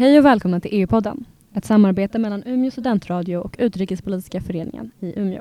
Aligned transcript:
Hej 0.00 0.18
och 0.18 0.24
välkomna 0.24 0.60
till 0.60 0.70
EU-podden, 0.74 1.24
ett 1.54 1.64
samarbete 1.64 2.18
mellan 2.18 2.42
Umeå 2.46 2.70
studentradio 2.70 3.36
och 3.36 3.56
Utrikespolitiska 3.58 4.40
föreningen 4.40 4.90
i 5.00 5.20
Umeå. 5.20 5.40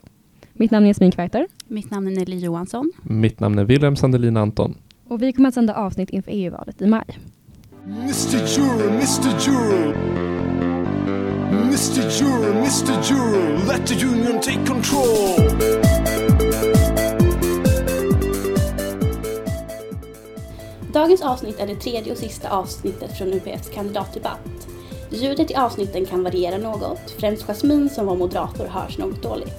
Mitt 0.54 0.71
namn 0.71 0.85
är 0.85 0.89
Jasmin 0.89 1.12
Kvarter. 1.12 1.47
Mitt 1.67 1.92
namn 1.92 2.08
är 2.08 2.12
Nelly 2.12 2.38
Johansson. 2.38 2.91
Mitt 3.03 3.39
namn 3.39 3.59
är 3.59 3.63
Wilhelm 3.63 3.95
Sandelin 3.95 4.37
Anton. 4.37 4.75
Och 5.07 5.21
vi 5.21 5.33
kommer 5.33 5.47
att 5.49 5.53
sända 5.53 5.75
avsnitt 5.75 6.09
inför 6.09 6.31
EU-valet 6.31 6.81
i 6.81 6.87
maj. 6.87 7.19
Mr. 7.85 8.35
Euro, 8.35 8.89
Mr. 8.89 9.49
Euro. 9.49 9.93
Mr. 11.51 12.23
Euro, 12.23 12.51
Mr. 12.57 13.13
Euro. 13.13 13.67
Let 13.67 13.87
the 13.87 14.05
union 14.05 14.41
take 14.41 14.65
control. 14.65 15.78
Dagens 20.94 21.21
avsnitt 21.21 21.59
är 21.59 21.67
det 21.67 21.76
tredje 21.76 22.12
och 22.12 22.17
sista 22.17 22.49
avsnittet 22.49 23.17
från 23.17 23.34
UPFs 23.34 23.70
kandidatdebatt. 23.70 24.67
Ljudet 25.09 25.52
i 25.52 25.55
avsnitten 25.55 26.05
kan 26.05 26.23
variera 26.23 26.57
något, 26.57 27.12
främst 27.20 27.43
Jasmin 27.43 27.89
som 27.89 28.05
var 28.05 28.15
moderator 28.15 28.65
hörs 28.65 28.98
något 28.98 29.23
dåligt. 29.23 29.53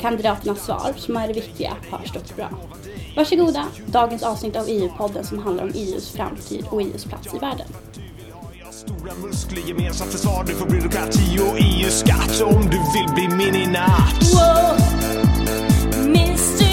Kandidaternas 0.00 0.64
svar, 0.64 0.94
som 0.96 1.16
är 1.16 1.26
det 1.26 1.32
viktiga, 1.32 1.72
hörs 1.90 2.12
dock 2.12 2.36
bra. 2.36 2.48
Varsågoda, 3.16 3.64
dagens 3.86 4.22
avsnitt 4.22 4.56
av 4.56 4.64
EU-podden 4.68 5.24
som 5.24 5.38
handlar 5.38 5.64
om 5.64 5.72
EUs 5.74 6.10
framtid 6.10 6.64
och 6.70 6.82
EUs 6.82 7.04
plats 7.04 7.34
i 7.34 7.38
världen. 7.38 7.66
Stora 8.70 9.14
muskler, 9.14 9.62
gemensamt 9.68 10.12
försvar, 10.12 10.44
du 10.46 10.54
får 10.54 10.66
byråkrati 10.66 11.38
och 11.38 11.58
EU-skatt 11.58 12.42
om 12.42 12.62
du 12.62 12.78
vill 12.78 13.14
bli 13.14 13.36
min 13.36 13.54
i 13.54 13.66
natt. 13.66 14.22
Wow. 14.34 14.76
Mr 15.94 16.65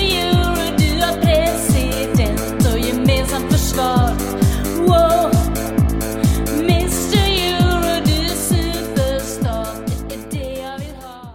försvar. 3.74 4.14
Wow. 4.88 5.32
Mr 6.60 7.18
Euro, 7.18 8.04
du 8.06 8.26
är 8.26 8.36
superstar. 8.36 9.68
Det 10.10 10.16
är 10.16 10.32
det 10.32 10.62
jag 10.62 10.80
vill 10.80 10.96
ha. 10.96 11.34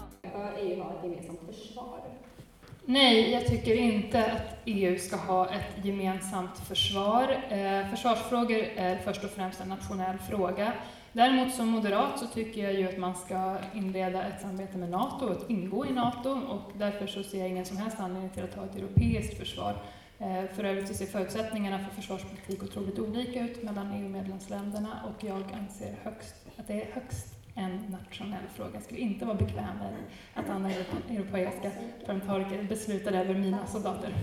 Nej, 2.85 3.33
jag 3.33 3.47
tycker 3.47 3.75
inte 3.75 4.33
att 4.33 4.57
EU 4.65 4.99
ska 4.99 5.17
ha 5.17 5.47
ett 5.47 5.85
gemensamt 5.85 6.59
försvar. 6.69 7.43
Eh, 7.49 7.91
försvarsfrågor 7.91 8.65
är 8.77 8.99
först 8.99 9.25
och 9.25 9.31
främst 9.31 9.61
en 9.61 9.69
nationell 9.69 10.19
fråga. 10.19 10.73
Däremot 11.13 11.55
som 11.55 11.69
moderat 11.69 12.19
så 12.19 12.27
tycker 12.27 12.63
jag 12.63 12.75
ju 12.75 12.89
att 12.89 12.99
man 12.99 13.15
ska 13.15 13.57
inleda 13.75 14.23
ett 14.23 14.41
samarbete 14.41 14.79
med 14.79 14.91
NATO 14.91 15.25
och 15.25 15.33
att 15.33 15.51
ingå 15.51 15.87
i 15.87 15.93
NATO 15.93 16.31
och 16.31 16.73
därför 16.75 17.07
så 17.07 17.23
ser 17.23 17.39
jag 17.39 17.49
ingen 17.49 17.65
som 17.65 17.77
helst 17.77 18.01
anledning 18.01 18.31
till 18.31 18.45
att 18.45 18.55
ha 18.55 18.65
ett 18.65 18.77
europeiskt 18.77 19.39
försvar. 19.39 19.75
Eh, 20.21 20.45
för 20.55 20.65
övrigt 20.65 20.89
så 20.89 20.95
ser 20.95 21.07
förutsättningarna 21.07 21.79
för 21.79 21.95
försvarspolitik 21.95 22.63
otroligt 22.63 22.99
olika 22.99 23.41
ut 23.41 23.63
mellan 23.63 23.93
EU-medlemsländerna 23.93 25.03
och 25.05 25.25
jag 25.25 25.43
anser 25.53 25.97
högst, 26.03 26.35
att 26.57 26.67
det 26.67 26.83
är 26.83 26.93
högst 26.93 27.35
en 27.55 27.77
nationell 27.77 28.49
fråga. 28.55 28.71
Jag 28.75 28.83
skulle 28.83 29.01
inte 29.01 29.25
vara 29.25 29.37
bekväm 29.37 29.79
med 29.79 29.97
att 30.35 30.49
andra 30.49 30.71
europe- 30.71 31.11
europeiska 31.15 31.71
parlamentariker 32.07 32.63
beslutade 32.63 33.19
över 33.19 33.35
mina 33.35 33.67
soldater. 33.67 34.15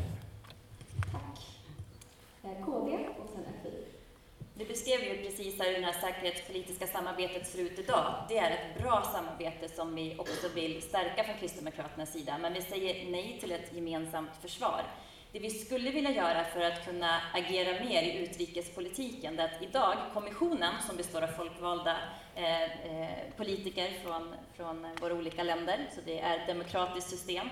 Du 4.57 4.66
beskrev 4.66 4.99
ju 5.03 5.23
precis 5.23 5.59
hur 5.59 5.79
det 5.79 5.85
här 5.85 5.93
säkerhetspolitiska 6.01 6.88
samarbetet 6.88 7.47
ser 7.47 7.59
ut 7.59 7.79
idag. 7.79 8.13
Det 8.29 8.38
är 8.38 8.51
ett 8.51 8.81
bra 8.83 9.03
samarbete 9.13 9.75
som 9.75 9.95
vi 9.95 10.16
också 10.17 10.47
vill 10.55 10.81
stärka 10.81 11.23
från 11.23 11.38
Kristdemokraternas 11.38 12.11
sida, 12.13 12.38
men 12.41 12.53
vi 12.53 12.61
säger 12.61 13.11
nej 13.11 13.38
till 13.41 13.51
ett 13.51 13.73
gemensamt 13.73 14.35
försvar. 14.41 14.81
Det 15.36 15.41
vi 15.41 15.50
skulle 15.50 15.91
vilja 15.91 16.11
göra 16.11 16.44
för 16.44 16.61
att 16.61 16.86
kunna 16.86 17.22
agera 17.33 17.86
mer 17.86 18.03
i 18.03 18.17
utrikespolitiken, 18.23 19.36
det 19.36 19.41
är 19.41 19.45
att 19.45 19.61
idag, 19.61 19.97
kommissionen 20.14 20.73
som 20.88 20.97
består 20.97 21.22
av 21.22 21.28
folkvalda 21.28 21.97
eh, 22.36 22.64
eh, 22.64 23.09
politiker 23.38 23.91
från, 24.03 24.36
från 24.53 24.88
våra 25.02 25.13
olika 25.13 25.44
länder, 25.44 25.89
så 25.95 26.02
det 26.06 26.19
är 26.19 26.39
ett 26.39 26.47
demokratiskt 26.47 27.09
system, 27.09 27.50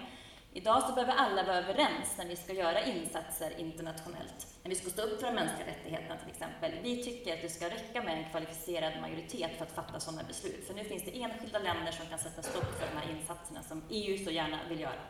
Idag 0.56 0.84
så 0.84 0.94
behöver 0.94 1.14
alla 1.14 1.44
vara 1.44 1.58
överens 1.58 2.18
när 2.18 2.26
vi 2.26 2.36
ska 2.36 2.54
göra 2.54 2.86
insatser 2.86 3.60
internationellt. 3.60 4.48
När 4.64 4.70
vi 4.70 4.76
ska 4.76 4.90
stå 4.90 5.02
upp 5.02 5.20
för 5.20 5.28
de 5.28 5.36
mänskliga 5.36 5.68
rättigheterna 5.68 6.18
till 6.18 6.30
exempel. 6.30 6.72
Vi 6.84 7.04
tycker 7.04 7.34
att 7.34 7.42
det 7.42 7.50
ska 7.50 7.66
räcka 7.66 8.04
med 8.04 8.18
en 8.18 8.30
kvalificerad 8.32 9.02
majoritet 9.02 9.52
för 9.58 9.66
att 9.66 9.72
fatta 9.72 10.00
sådana 10.00 10.24
beslut. 10.24 10.68
För 10.68 10.74
nu 10.74 10.84
finns 10.84 11.06
det 11.06 11.22
enskilda 11.22 11.60
länder 11.60 11.92
som 11.92 12.06
kan 12.06 12.20
sätta 12.20 12.42
stopp 12.42 12.80
för 12.80 12.88
de 12.94 12.98
här 13.02 13.18
insatserna 13.18 13.64
som 13.64 13.84
EU 13.90 14.26
så 14.26 14.32
gärna 14.32 14.60
vill 14.70 14.80
göra. 14.80 15.02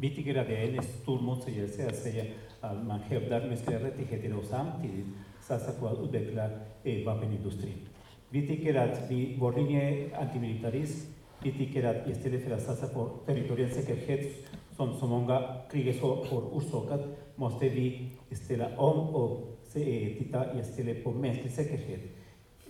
Vi 0.00 0.10
tycker 0.10 0.34
att 0.34 0.46
det 0.46 0.56
är 0.56 0.76
en 0.76 0.82
stor 0.82 1.20
motsägelse 1.20 1.88
att 1.88 1.96
säga 1.96 2.24
att 2.60 2.86
man 2.86 3.00
hävdar 3.00 3.48
mänskliga 3.48 3.80
rättigheter 3.80 4.38
och 4.38 4.44
samtidigt 4.44 5.06
satsar 5.42 5.72
på 5.72 5.86
att 5.86 5.98
utveckla 5.98 6.50
eh, 6.84 7.06
vapenindustrin. 7.06 7.78
Vi 8.28 8.46
tycker 8.48 8.74
att 8.74 9.10
vi, 9.10 9.36
vår 9.38 9.52
linje 9.52 9.82
är 9.82 10.20
antimilitarism. 10.20 11.12
Vi 11.42 11.52
tycker 11.52 11.84
att 11.84 12.08
istället 12.08 12.44
för 12.44 12.50
att 12.50 12.62
satsa 12.62 12.88
på 12.88 13.10
territoriell 13.26 13.70
säkerhet, 13.70 14.48
som 14.76 14.94
så 14.94 15.06
många 15.06 15.54
krig 15.70 16.00
har 16.00 16.08
orsakat, 16.52 17.00
måste 17.34 17.68
vi 17.68 18.10
ställa 18.30 18.78
om 18.78 19.14
och 19.14 19.58
se, 19.64 20.12
eh, 20.12 20.18
titta 20.18 20.60
istället 20.60 21.04
på 21.04 21.10
mänsklig 21.10 21.52
säkerhet. 21.52 22.00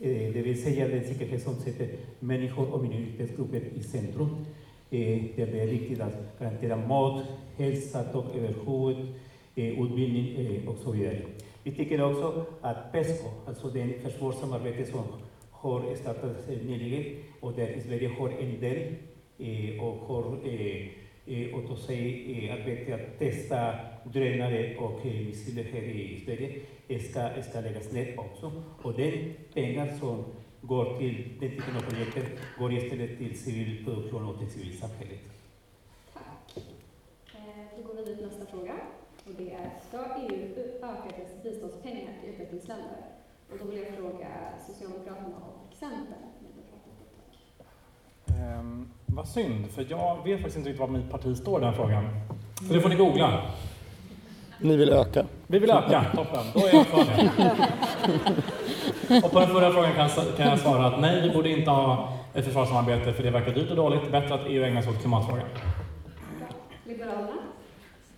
Eh, 0.01 0.33
det 0.33 0.43
vill 0.43 0.63
säga 0.63 0.89
den 0.89 1.05
säkerhet 1.05 1.43
som 1.43 1.55
sätter 1.55 1.89
människor 2.21 2.73
och 2.73 2.83
minoritetsgrupper 2.83 3.63
i 3.75 3.83
centrum. 3.83 4.47
Eh, 4.91 5.23
där 5.37 5.47
det 5.47 5.61
är 5.61 5.67
viktigt 5.67 6.01
att 6.01 6.39
garantera 6.39 6.77
mat, 6.77 7.25
hälsa, 7.57 8.03
tak 8.03 8.25
över 8.37 8.55
huvudet, 8.67 9.15
eh, 9.55 9.83
utbildning 9.83 10.37
eh, 10.37 10.69
och 10.69 10.79
så 10.79 10.93
vidare. 10.93 11.23
Vi 11.63 11.73
tycker 11.73 12.03
också 12.03 12.47
att 12.61 12.93
PESCO, 12.93 13.29
alltså 13.47 13.69
det 13.69 14.03
försvarssamarbete 14.03 14.85
som 14.91 15.03
har 15.51 15.95
startats 15.95 16.49
eh, 16.49 16.59
nyligen 16.67 17.05
och 17.41 17.53
där 17.53 17.81
Sverige 17.87 18.09
har 18.19 18.29
en 18.29 18.61
del 18.61 18.95
eh, 19.39 19.85
och 19.85 19.97
har 19.97 20.25
åtagit 21.55 21.71
eh, 21.71 21.77
sig 21.77 22.33
eh, 22.33 22.45
eh 22.45 22.55
arbete 22.55 22.95
att 22.95 23.19
testa 23.19 23.75
drönare 24.05 24.77
och 24.77 25.07
eh, 25.07 25.27
missiler 25.27 25.65
här 25.73 25.83
i 25.83 26.23
Sverige 26.25 26.61
eh, 26.89 27.01
ska, 27.01 27.43
ska 27.43 27.61
läggas 27.61 27.93
ner 27.93 28.21
också. 28.21 28.53
Och 28.83 28.95
den 28.95 29.35
pengar 29.55 29.87
som 30.01 30.25
går 30.63 30.99
till 30.99 31.37
den 31.41 31.51
typen 31.51 31.77
av 31.77 31.81
projekter 31.81 32.23
går 32.59 32.73
istället 32.73 33.19
till 33.19 33.39
civil 33.39 33.85
produktion 33.85 34.25
och 34.29 34.39
till 34.39 34.51
civilsamhället. 34.51 35.21
Vi 37.77 37.83
går 37.83 37.95
vidare 37.95 38.17
till 38.17 38.27
nästa 38.27 38.47
fråga. 38.47 38.75
Och 39.27 39.35
det 39.39 39.51
är, 39.53 39.71
ska 39.89 39.99
EU 39.99 40.55
öka 40.83 41.17
dess 41.19 41.43
biståndspengar 41.43 42.13
till 42.21 42.31
utvecklingsländer? 42.31 43.03
Och 43.51 43.59
då 43.59 43.65
vill 43.71 43.79
jag 43.79 43.95
fråga 43.95 44.29
Socialdemokraterna 44.67 45.37
och 45.37 45.75
Centern. 45.75 46.29
Ehm, 48.27 48.91
vad 49.07 49.29
synd, 49.29 49.71
för 49.71 49.87
jag 49.91 50.25
vet 50.25 50.37
faktiskt 50.39 50.57
inte 50.57 50.69
riktigt 50.69 50.81
var 50.81 50.89
mitt 50.89 51.11
parti 51.11 51.37
står 51.37 51.61
i 51.61 51.65
den 51.65 51.75
frågan. 51.75 52.05
Så 52.69 52.75
det 52.75 52.81
får 52.81 52.89
ni 52.89 52.95
googla. 52.95 53.43
Ni 54.61 54.77
vill 54.77 54.91
öka? 54.91 55.27
Vi 55.47 55.59
vill 55.59 55.71
öka, 55.71 56.05
toppen. 56.15 56.45
Då 56.55 56.61
är 56.61 56.75
jag 56.75 56.87
kvar 56.87 57.05
det. 57.05 58.43
Och 59.25 59.33
på 59.33 59.41
den 59.41 59.49
förra 59.49 59.73
frågan 59.73 59.93
kan, 59.95 60.09
jag- 60.17 60.37
kan 60.37 60.49
jag 60.49 60.59
svara 60.59 60.87
att 60.87 61.01
nej, 61.01 61.21
vi 61.21 61.31
borde 61.31 61.49
inte 61.51 61.71
ha 61.71 62.13
ett 62.35 62.45
försvarssamarbete 62.45 63.13
för 63.13 63.23
det 63.23 63.31
verkar 63.31 63.53
dyrt 63.53 63.71
och 63.71 63.77
dåligt. 63.77 64.11
Bättre 64.13 64.35
att 64.35 64.41
EU 64.47 64.65
ägnar 64.65 64.83
sig 64.83 64.91
åt 64.93 65.01
klimatfrågan. 65.01 65.45
Liberalerna? 66.85 67.29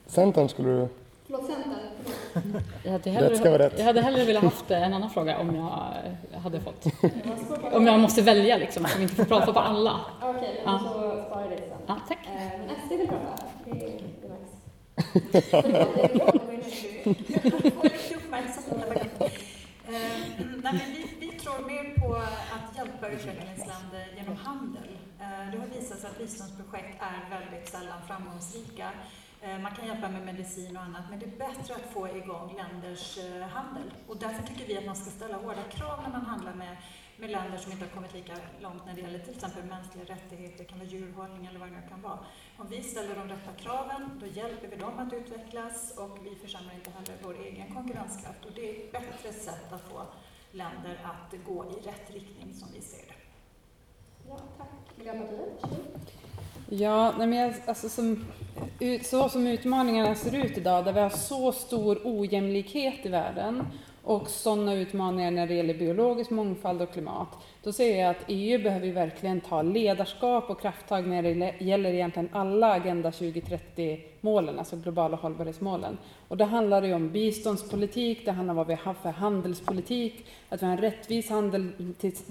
Centern 0.07 0.49
skulle 0.49 0.69
du... 0.69 0.89
Förlåt, 1.27 1.47
Centern. 1.47 2.63
Jag 2.83 2.93
hade, 2.93 3.11
Rätt 3.11 3.37
ska 3.39 3.51
vara 3.51 3.53
hellre, 3.53 3.67
rätt. 3.67 3.79
jag 3.79 3.85
hade 3.85 4.01
hellre 4.03 4.25
velat 4.25 4.43
haft 4.43 4.71
en 4.71 4.95
annan 4.95 5.11
fråga 5.11 5.39
om 5.39 5.55
jag 5.57 6.39
hade 6.41 6.61
fått. 6.61 6.85
Om 7.73 7.87
jag 7.87 8.01
måste 8.01 8.23
välja 8.23 8.57
liksom, 8.57 8.85
som 8.87 9.03
inte 9.03 9.15
får 9.15 9.25
prata 9.25 9.53
på 9.53 9.61
alla. 9.61 10.01
Okej, 10.23 10.61
Ja. 10.65 10.79
så 10.79 10.89
sparar 11.27 11.49
vi 11.49 11.55
det 11.57 11.63
sen. 11.63 11.79
Ja, 11.87 11.97
tack. 12.09 12.19
Eh, 12.27 12.33
Men 12.67 12.77
SD 12.87 12.93
vill 12.99 13.09
prata. 13.09 13.43
Det 13.65 13.71
är, 13.71 13.77
det 13.77 14.27
är 14.27 14.31
nice. 14.33 15.41
Förlåt, 15.51 15.63
det 15.97 16.15
är 16.15 16.19
bra. 16.19 16.33
Det 17.63 17.77
var 17.77 18.95
ju 18.95 19.01
Eh, 19.89 19.97
nej, 20.63 20.73
men 20.73 20.73
vi, 20.95 21.07
vi 21.21 21.27
tror 21.39 21.67
mer 21.67 22.01
på 22.01 22.15
att 22.17 22.77
utvecklingsland 23.21 23.81
utvecklingsländer 23.81 24.07
genom 24.17 24.37
handel. 24.37 24.99
Eh, 25.21 25.53
det 25.53 25.59
har 25.59 25.67
visat 25.67 25.99
sig 25.99 26.11
att 26.11 26.19
biståndsprojekt 26.19 27.03
är 27.03 27.31
väldigt 27.31 27.69
sällan 27.69 28.03
framgångsrika. 28.07 28.91
Eh, 29.43 29.59
man 29.59 29.75
kan 29.75 29.87
hjälpa 29.87 30.09
med 30.09 30.25
medicin 30.25 30.77
och 30.77 30.83
annat, 30.83 31.05
men 31.11 31.19
det 31.19 31.27
är 31.27 31.37
bättre 31.47 31.75
att 31.75 31.93
få 31.93 32.09
igång 32.09 32.57
länders 32.57 33.19
eh, 33.19 33.49
handel. 33.49 33.91
Och 34.09 34.17
därför 34.17 34.43
tycker 34.43 34.67
vi 34.67 34.79
att 34.79 34.87
man 34.87 34.97
ska 34.97 35.11
ställa 35.11 35.37
hårda 35.37 35.63
krav 35.63 36.03
när 36.03 36.11
man 36.11 36.27
handlar 36.27 36.55
med, 36.55 36.77
med 37.17 37.31
länder 37.31 37.59
som 37.59 37.73
inte 37.73 37.85
har 37.85 37.91
kommit 37.91 38.15
lika 38.15 38.37
långt 38.61 38.87
när 38.87 38.95
det 38.95 39.01
gäller 39.01 39.19
till 39.19 39.35
exempel 39.35 39.65
mänskliga 39.65 40.05
rättigheter, 40.05 40.65
kan 40.65 40.79
vara 40.79 40.89
djurhållning 40.89 41.47
eller 41.47 41.59
vad 41.59 41.69
det 41.69 41.77
nu 41.77 41.89
kan 41.89 42.03
vara. 42.03 42.19
Om 42.59 42.67
vi 42.69 42.83
ställer 42.83 43.15
de 43.15 43.29
rätta 43.29 43.53
kraven, 43.53 44.21
då 44.21 44.27
hjälper 44.27 44.69
vi 44.69 44.77
dem 44.77 44.99
att 44.99 45.13
utvecklas 45.13 45.95
och 45.99 46.19
vi 46.27 46.35
försämrar 46.35 46.75
inte 46.75 46.91
heller 46.91 47.15
vår 47.23 47.37
egen 47.41 47.75
konkurrenskraft. 47.75 48.45
Och 48.45 48.53
det 48.55 48.71
är 48.71 48.85
ett 48.85 48.93
bättre 48.93 49.33
sätt 49.33 49.73
att 49.73 49.89
få 49.89 50.07
länder 50.53 51.01
att 51.05 51.35
gå 51.47 51.65
i 51.65 51.87
rätt 51.89 52.11
riktning 52.11 52.55
som 52.55 52.69
vi 52.75 52.81
ser 52.81 53.07
det. 53.07 53.10
Ja, 54.31 54.37
tack. 54.59 54.69
Miljöpartiet. 54.97 55.81
Ja, 56.69 57.15
nej 57.19 57.27
men 57.27 57.39
jag, 57.39 57.55
alltså 57.67 57.89
som, 57.89 58.25
så 59.03 59.29
som 59.29 59.47
utmaningarna 59.47 60.15
ser 60.15 60.45
ut 60.45 60.59
idag, 60.59 60.85
där 60.85 60.93
vi 60.93 61.01
har 61.01 61.11
så 61.11 61.53
stor 61.53 62.01
ojämlikhet 62.05 63.07
i 63.07 63.09
världen 63.09 63.67
och 64.11 64.29
sådana 64.29 64.75
utmaningar 64.75 65.31
när 65.31 65.47
det 65.47 65.55
gäller 65.55 65.75
biologisk 65.75 66.31
mångfald 66.31 66.83
och 66.83 66.93
klimat, 66.93 67.29
då 67.63 67.73
ser 67.73 68.01
jag 68.01 68.11
att 68.11 68.25
EU 68.27 68.63
behöver 68.63 68.93
verkligen 68.93 69.41
ta 69.41 69.63
ledarskap 69.63 70.51
och 70.51 70.61
krafttag 70.61 71.07
när 71.07 71.23
det 71.23 71.55
gäller 71.59 71.93
egentligen 71.93 72.29
alla 72.33 72.73
Agenda 72.73 73.11
2030-målen, 73.11 74.59
alltså 74.59 74.77
globala 74.77 75.17
hållbarhetsmålen. 75.17 75.99
Och 76.29 76.37
det 76.37 76.45
handlar 76.45 76.83
ju 76.83 76.95
om 76.95 77.11
biståndspolitik, 77.11 78.25
det 78.25 78.33
handlar 78.33 78.53
om 78.53 78.57
vad 78.57 78.67
vi 78.67 78.75
har 78.75 78.95
för 78.95 79.11
handelspolitik, 79.11 80.27
att 80.49 80.63
vi 80.63 80.67
har 80.67 80.73
en 80.73 80.81
rättvis 80.81 81.31
handel 81.31 81.69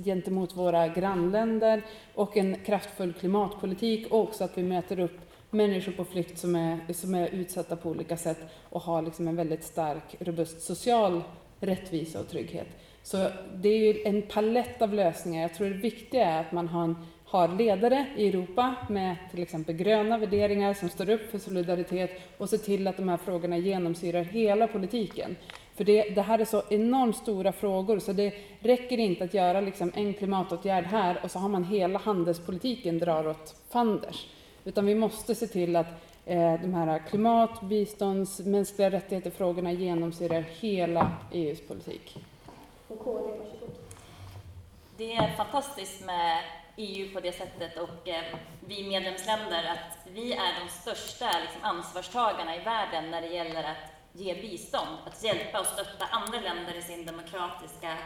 gentemot 0.03 0.55
våra 0.55 0.87
grannländer 0.87 1.81
och 2.15 2.37
en 2.37 2.55
kraftfull 2.65 3.13
klimatpolitik 3.13 4.11
och 4.11 4.19
också 4.19 4.43
att 4.43 4.57
vi 4.57 4.63
möter 4.63 4.99
upp 4.99 5.19
människor 5.49 5.91
på 5.91 6.05
flykt 6.05 6.39
som 6.39 6.55
är, 6.55 6.93
som 6.93 7.15
är 7.15 7.27
utsatta 7.27 7.75
på 7.75 7.89
olika 7.89 8.17
sätt 8.17 8.39
och 8.69 8.81
har 8.81 9.01
liksom 9.01 9.27
en 9.27 9.35
väldigt 9.35 9.63
stark, 9.63 10.15
robust 10.19 10.61
social 10.61 11.21
rättvisa 11.59 12.19
och 12.19 12.29
trygghet. 12.29 12.67
Så 13.03 13.27
det 13.55 13.69
är 13.69 13.77
ju 13.77 14.03
en 14.03 14.21
palett 14.21 14.81
av 14.81 14.93
lösningar. 14.93 15.41
Jag 15.41 15.53
tror 15.53 15.69
det 15.69 15.75
viktiga 15.75 16.25
är 16.25 16.41
att 16.41 16.51
man 16.51 16.67
har, 16.67 16.83
en, 16.83 16.95
har 17.25 17.47
ledare 17.47 18.05
i 18.17 18.27
Europa 18.27 18.75
med 18.89 19.15
till 19.31 19.43
exempel 19.43 19.75
gröna 19.75 20.17
värderingar 20.17 20.73
som 20.73 20.89
står 20.89 21.09
upp 21.09 21.31
för 21.31 21.37
solidaritet 21.37 22.11
och 22.37 22.49
ser 22.49 22.57
till 22.57 22.87
att 22.87 22.97
de 22.97 23.09
här 23.09 23.17
frågorna 23.17 23.57
genomsyrar 23.57 24.23
hela 24.23 24.67
politiken. 24.67 25.35
För 25.75 25.83
det, 25.83 26.09
det 26.09 26.21
här 26.21 26.39
är 26.39 26.45
så 26.45 26.63
enormt 26.69 27.15
stora 27.15 27.51
frågor 27.51 27.99
så 27.99 28.13
det 28.13 28.33
räcker 28.59 28.97
inte 28.97 29.23
att 29.23 29.33
göra 29.33 29.61
liksom 29.61 29.91
en 29.95 30.13
klimatåtgärd 30.13 30.85
här 30.85 31.19
och 31.23 31.31
så 31.31 31.39
har 31.39 31.49
man 31.49 31.63
hela 31.63 31.99
handelspolitiken 31.99 32.99
drar 32.99 33.27
åt 33.27 33.55
fanders. 33.69 34.27
Utan 34.65 34.85
vi 34.85 34.95
måste 34.95 35.35
se 35.35 35.47
till 35.47 35.75
att 35.75 35.87
de 36.35 36.73
här 36.73 36.99
klimat, 36.99 37.61
bistånds, 37.61 38.39
mänskliga 38.39 38.91
rättigheter-frågorna 38.91 39.71
genomsyrar 39.71 40.41
hela 40.41 41.11
EUs 41.31 41.67
politik. 41.67 42.17
Det 44.97 45.13
är 45.15 45.35
fantastiskt 45.37 46.05
med 46.05 46.43
EU 46.77 47.13
på 47.13 47.19
det 47.19 47.31
sättet 47.31 47.77
och 47.77 48.07
eh, 48.07 48.23
vi 48.67 48.89
medlemsländer 48.89 49.63
att 49.63 50.13
vi 50.13 50.33
är 50.33 50.59
de 50.63 50.69
största 50.69 51.25
liksom, 51.25 51.61
ansvarstagarna 51.61 52.55
i 52.55 52.59
världen 52.59 53.11
när 53.11 53.21
det 53.21 53.27
gäller 53.27 53.63
att 53.63 53.91
ge 54.13 54.33
bistånd, 54.33 54.97
att 55.05 55.23
hjälpa 55.23 55.59
och 55.59 55.65
stötta 55.65 56.05
andra 56.05 56.39
länder 56.39 56.77
i 56.77 56.81
sin 56.81 57.05
demokratiska 57.05 57.91
eh, 57.91 57.97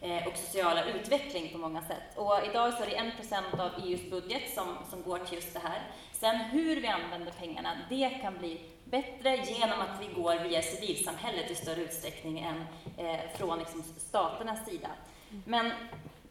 Eh, 0.00 0.26
och 0.26 0.36
sociala 0.36 0.84
utveckling 0.84 1.52
på 1.52 1.58
många 1.58 1.82
sätt. 1.82 2.16
Och 2.16 2.34
idag 2.50 2.74
så 2.74 2.82
är 2.82 2.86
det 2.86 2.96
1 2.96 3.14
% 3.28 3.60
av 3.60 3.70
EUs 3.84 4.10
budget 4.10 4.54
som, 4.54 4.76
som 4.90 5.02
går 5.02 5.18
till 5.18 5.34
just 5.34 5.54
det 5.54 5.60
här. 5.60 5.82
Sen 6.12 6.36
hur 6.36 6.80
vi 6.80 6.86
använder 6.86 7.32
pengarna, 7.32 7.76
det 7.88 8.10
kan 8.10 8.38
bli 8.38 8.60
bättre 8.84 9.36
genom 9.36 9.80
att 9.80 10.00
vi 10.00 10.22
går 10.22 10.48
via 10.48 10.62
civilsamhället 10.62 11.50
i 11.50 11.54
större 11.54 11.80
utsträckning 11.80 12.38
än 12.38 12.64
eh, 12.96 13.20
från 13.36 13.58
liksom, 13.58 13.82
staternas 13.82 14.66
sida. 14.66 14.88
Men 15.44 15.72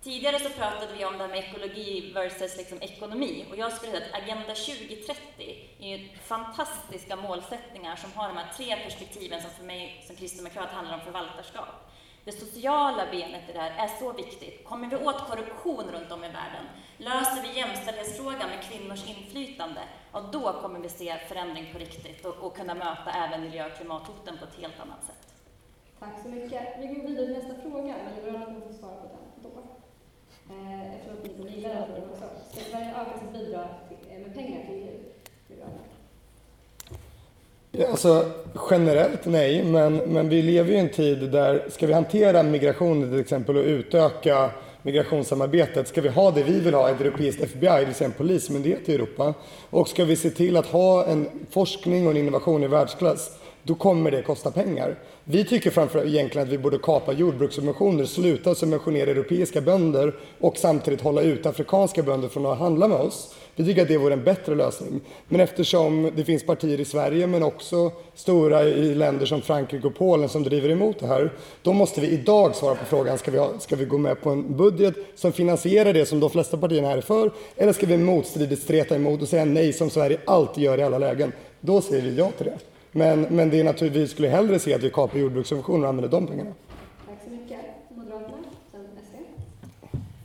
tidigare 0.04 0.40
så 0.40 0.50
pratade 0.50 0.94
vi 0.98 1.06
om 1.06 1.14
det 1.18 1.24
här 1.24 1.28
med 1.28 1.40
ekologi 1.40 2.12
versus 2.14 2.58
liksom, 2.58 2.78
ekonomi 2.82 3.46
och 3.50 3.58
jag 3.58 3.74
skulle 3.74 3.92
säga 3.92 4.06
att 4.06 4.24
Agenda 4.24 4.56
2030 4.56 5.56
är 5.80 6.18
fantastiska 6.24 7.16
målsättningar 7.16 7.96
som 7.96 8.14
har 8.14 8.28
de 8.28 8.38
här 8.38 8.54
tre 8.58 8.76
perspektiven 8.76 9.42
som 9.42 9.52
för 9.52 9.64
mig 9.64 10.04
som 10.08 10.16
kristdemokrat 10.16 10.70
handlar 10.70 10.94
om 10.94 11.02
förvaltarskap. 11.02 11.87
Det 12.28 12.34
sociala 12.34 13.06
benet 13.12 13.50
i 13.50 13.54
det 13.54 13.60
här 13.60 13.86
är 13.86 13.88
så 13.88 14.14
viktigt. 14.14 14.66
Kommer 14.66 14.90
vi 14.90 14.96
åt 14.96 15.30
korruption 15.30 15.84
runt 15.92 16.12
om 16.12 16.24
i 16.24 16.28
världen, 16.28 16.66
löser 16.98 17.42
vi 17.42 17.60
jämställdhetsfrågan 17.60 18.50
med 18.50 18.64
kvinnors 18.64 19.10
inflytande, 19.10 19.82
ja 20.14 20.30
då 20.32 20.54
kommer 20.62 20.80
vi 20.80 20.90
se 20.90 21.18
förändring 21.18 21.74
på 21.74 21.80
riktigt 21.80 22.26
och, 22.26 22.36
och 22.36 22.56
kunna 22.56 22.74
möta 22.74 23.12
även 23.12 23.42
miljö 23.42 23.66
och 23.66 23.78
klimathoten 23.78 24.38
på 24.38 24.46
ett 24.46 24.62
helt 24.62 24.80
annat 24.80 25.04
sätt. 25.04 25.34
Tack 26.00 26.22
så 26.24 26.30
mycket. 26.30 26.64
Vi 26.80 26.88
går 26.88 27.08
vidare 27.08 27.26
till 27.26 27.36
nästa 27.36 27.62
fråga, 27.62 27.96
men 28.04 28.16
Liberalerna 28.16 28.46
kommer 28.46 28.68
få 28.68 28.74
svara 28.74 28.96
på 28.96 29.08
den 29.08 29.44
då. 29.44 29.50
Eh, 30.54 30.96
eftersom 30.96 31.46
ni 31.46 31.52
gillar 31.52 31.74
den 31.74 31.86
frågan 31.86 32.10
också. 32.10 32.26
Ska 32.52 32.72
Sverige 32.72 32.90
öka 33.02 33.20
sitt 33.20 33.34
bidrag 33.34 33.68
med 34.24 34.34
pengar 34.36 34.66
till 34.66 34.76
EU? 34.76 35.17
Ja, 37.80 37.88
Alltså, 37.88 38.26
generellt 38.72 39.26
nej, 39.26 39.64
men, 39.64 39.96
men 39.98 40.30
vi 40.30 40.42
lever 40.42 40.72
ju 40.72 40.76
i 40.76 40.80
en 40.80 40.90
tid 40.90 41.30
där 41.32 41.66
ska 41.70 41.88
vi 41.88 41.94
hantera 41.94 42.44
migrationen 42.44 43.10
till 43.10 43.20
exempel 43.20 43.58
och 43.58 43.64
utöka 43.64 44.50
migrationssamarbetet, 44.82 45.88
ska 45.88 46.02
vi 46.02 46.10
ha 46.10 46.32
det 46.32 46.44
vi 46.44 46.60
vill 46.60 46.74
ha, 46.74 46.90
ett 46.90 47.02
europeiskt 47.02 47.44
FBI, 47.44 47.80
det 47.80 47.86
vill 47.86 47.96
säga 47.96 48.06
en 48.06 48.14
polismyndighet 48.14 48.90
i 48.90 48.96
Europa, 48.96 49.34
och 49.70 49.88
ska 49.88 50.06
vi 50.06 50.16
se 50.16 50.30
till 50.30 50.58
att 50.58 50.66
ha 50.66 51.06
en 51.06 51.28
forskning 51.52 52.06
och 52.06 52.12
en 52.12 52.18
innovation 52.18 52.64
i 52.64 52.68
världsklass, 52.68 53.32
då 53.68 53.76
kommer 53.76 54.12
det 54.12 54.22
kosta 54.22 54.52
pengar. 54.52 54.96
Vi 55.24 55.46
tycker 55.46 55.72
framförallt 55.72 56.08
egentligen 56.08 56.48
att 56.48 56.54
vi 56.54 56.58
borde 56.58 56.78
kapa 56.78 57.14
jordbrukssubventioner, 57.14 58.06
sluta 58.06 58.56
subventionera 58.56 59.12
europeiska 59.12 59.62
bönder 59.62 60.16
och 60.40 60.58
samtidigt 60.58 61.02
hålla 61.02 61.22
ut 61.22 61.46
afrikanska 61.46 62.04
bönder 62.04 62.28
från 62.28 62.46
att 62.46 62.60
handla 62.60 62.88
med 62.88 62.98
oss. 62.98 63.36
Vi 63.56 63.66
tycker 63.66 63.82
att 63.82 63.88
det 63.88 63.98
vore 63.98 64.14
en 64.14 64.24
bättre 64.24 64.56
lösning. 64.56 65.02
Men 65.28 65.42
eftersom 65.42 66.12
det 66.16 66.24
finns 66.24 66.46
partier 66.46 66.80
i 66.80 66.86
Sverige 66.86 67.28
men 67.28 67.44
också 67.44 67.92
stora 68.16 68.64
i 68.64 68.96
länder 68.96 69.26
som 69.26 69.42
Frankrike 69.42 69.88
och 69.88 69.96
Polen 69.96 70.30
som 70.30 70.44
driver 70.44 70.70
emot 70.70 71.00
det 71.00 71.08
här, 71.08 71.34
då 71.62 71.74
måste 71.74 72.02
vi 72.02 72.08
idag 72.08 72.56
svara 72.56 72.76
på 72.76 72.86
frågan, 72.86 73.18
ska 73.18 73.32
vi, 73.32 73.38
ha, 73.38 73.60
ska 73.60 73.76
vi 73.76 73.86
gå 73.86 73.98
med 73.98 74.22
på 74.22 74.30
en 74.30 74.58
budget 74.58 74.96
som 75.16 75.32
finansierar 75.32 75.94
det 75.94 76.06
som 76.06 76.20
de 76.20 76.30
flesta 76.30 76.58
partierna 76.58 76.88
här 76.88 76.98
är 76.98 77.02
för, 77.02 77.32
eller 77.56 77.74
ska 77.74 77.86
vi 77.86 77.98
motstridigt 77.98 78.64
streta 78.64 78.96
emot 78.96 79.22
och 79.22 79.28
säga 79.28 79.46
nej 79.46 79.74
som 79.74 79.90
Sverige 79.90 80.20
alltid 80.26 80.64
gör 80.64 80.78
i 80.78 80.84
alla 80.84 80.98
lägen? 80.98 81.32
Då 81.60 81.82
säger 81.82 82.04
vi 82.04 82.18
ja 82.18 82.32
till 82.38 82.46
det. 82.46 82.58
Men, 82.98 83.22
men 83.22 83.50
det 83.50 83.60
är 83.60 83.64
naturligtvis, 83.64 84.04
vi 84.04 84.08
skulle 84.14 84.28
hellre 84.28 84.60
se 84.60 84.74
att 84.74 84.84
vi 84.84 84.90
kapar 84.90 85.20
jordbrukssubventioner 85.20 85.84
och 85.84 85.90
använder 85.90 86.10
de 86.12 86.28
pengarna. 86.28 86.52
Tack 87.08 87.18
så 87.24 87.30
mycket. 87.30 87.60
Moderaterna, 87.90 88.38
sen 88.72 88.82
SD. 89.06 89.16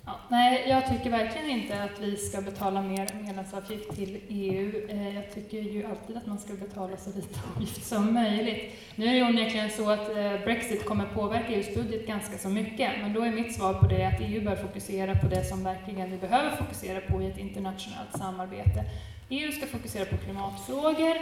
Ja, 0.06 0.12
nej, 0.30 0.64
jag 0.68 0.88
tycker 0.88 1.10
verkligen 1.10 1.50
inte 1.50 1.82
att 1.82 2.00
vi 2.00 2.16
ska 2.16 2.40
betala 2.40 2.82
mer 2.82 3.10
medlemsavgift 3.24 3.96
till 3.96 4.20
EU. 4.28 4.88
Eh, 4.88 5.14
Jag 5.14 5.34
tycker 5.34 5.58
ju 5.58 5.84
alltid 5.86 6.16
att 6.16 6.26
man 6.26 6.38
ska 6.38 6.52
betala 6.54 6.96
så 6.96 7.10
lite 7.16 7.40
avgift 7.56 7.86
som 7.86 8.14
möjligt. 8.14 8.72
Nu 8.96 9.06
är 9.06 9.14
det 9.14 9.22
onekligen 9.22 9.70
så 9.70 9.90
att 9.90 10.08
eh, 10.08 10.44
Brexit 10.44 10.84
kommer 10.84 11.06
påverka 11.14 11.48
EUs 11.48 11.74
budget 11.74 12.06
ganska 12.06 12.38
så 12.38 12.48
mycket, 12.48 12.90
men 13.02 13.12
då 13.12 13.22
är 13.22 13.30
mitt 13.32 13.54
svar 13.56 13.74
på 13.74 13.86
det 13.86 14.04
att 14.04 14.20
EU 14.20 14.44
bör 14.44 14.56
fokusera 14.56 15.14
på 15.14 15.26
det 15.26 15.44
som 15.44 15.64
verkligen 15.64 16.10
vi 16.10 16.16
behöver 16.18 16.56
fokusera 16.56 17.00
på 17.00 17.22
i 17.22 17.26
ett 17.26 17.38
internationellt 17.38 18.12
samarbete. 18.18 18.84
EU 19.32 19.52
ska 19.52 19.66
fokusera 19.66 20.04
på 20.04 20.16
klimatfrågor, 20.16 21.16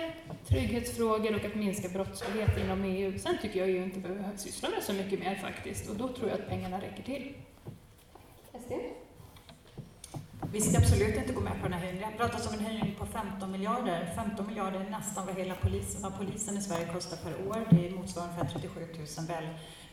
trygghetsfrågor 0.49 1.35
och 1.35 1.45
att 1.45 1.55
minska 1.55 1.89
brottslighet 1.89 2.59
inom 2.65 2.85
EU. 2.85 3.19
Sen 3.19 3.39
tycker 3.43 3.61
jag 3.61 3.71
ju 3.71 3.83
inte 3.83 4.01
behöver 4.01 4.37
syssla 4.37 4.69
med 4.69 4.83
så 4.83 4.93
mycket 4.93 5.21
mer 5.21 5.35
faktiskt 5.35 5.91
och 5.91 5.97
då 5.97 6.09
tror 6.09 6.31
jag 6.31 6.41
att 6.41 6.49
pengarna 6.49 6.81
räcker 6.81 7.03
till. 7.03 7.35
Vi 10.53 10.61
ska 10.61 10.79
absolut 10.79 11.17
inte 11.17 11.33
gå 11.33 11.41
med 11.41 11.53
på 11.53 11.63
den 11.63 11.73
här 11.73 11.81
höjningen. 11.81 12.13
Det 12.17 12.23
har 12.23 12.29
pratats 12.29 12.49
om 12.49 12.55
en 12.55 12.65
höjning 12.65 12.95
på 12.99 13.07
15 13.07 13.53
miljarder. 13.53 14.13
15 14.17 14.47
miljarder 14.47 14.81
är 14.81 14.91
nästan 14.91 15.27
vad 15.27 15.37
hela 15.37 15.55
polisen, 15.55 16.03
vad 16.03 16.19
polisen 16.19 16.57
i 16.57 16.63
Sverige 16.63 16.87
kostar 16.93 17.17
per 17.17 17.49
år. 17.49 17.67
Det 17.71 17.91
motsvarar 17.91 18.29
ungefär 18.29 18.61
37 18.61 18.81
000 18.99 19.27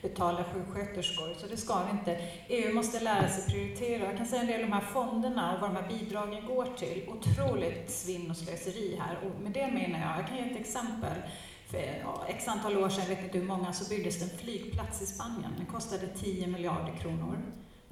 betala 0.02 0.44
sjuksköterskor. 0.44 1.34
Så 1.38 1.48
det 1.48 1.58
ska 1.58 1.84
vi 1.84 1.92
inte. 1.92 2.22
EU 2.48 2.74
måste 2.76 3.00
lära 3.00 3.30
sig 3.30 3.54
prioritera. 3.54 4.06
Jag 4.06 4.18
kan 4.18 4.26
säga 4.26 4.42
en 4.42 4.48
del 4.48 4.64
om 4.64 4.70
de 4.70 4.76
här 4.76 4.86
fonderna 4.94 5.54
och 5.54 5.62
vad 5.62 5.70
de 5.70 5.76
här 5.76 5.88
bidragen 5.88 6.46
går 6.46 6.68
till. 6.78 7.10
Otroligt 7.10 7.92
svinn 7.92 8.32
och 8.32 8.38
slöseri 8.38 9.00
här. 9.02 9.18
Och 9.24 9.42
med 9.42 9.52
det 9.52 9.68
menar 9.68 10.00
jag, 10.00 10.20
jag 10.20 10.28
kan 10.28 10.38
ge 10.38 10.44
ett 10.44 10.60
exempel. 10.60 11.18
För 11.70 11.78
ja, 11.78 12.26
x 12.28 12.48
antal 12.48 12.78
år 12.78 12.90
sedan, 12.90 13.04
jag 13.08 13.16
vet 13.16 13.26
inte 13.26 13.38
hur 13.38 13.46
många, 13.46 13.74
så 13.74 13.90
byggdes 13.90 14.20
det 14.20 14.26
en 14.26 14.38
flygplats 14.40 15.02
i 15.02 15.06
Spanien. 15.06 15.54
Den 15.58 15.66
kostade 15.66 16.08
10 16.08 16.48
miljarder 16.48 16.94
kronor. 17.02 17.38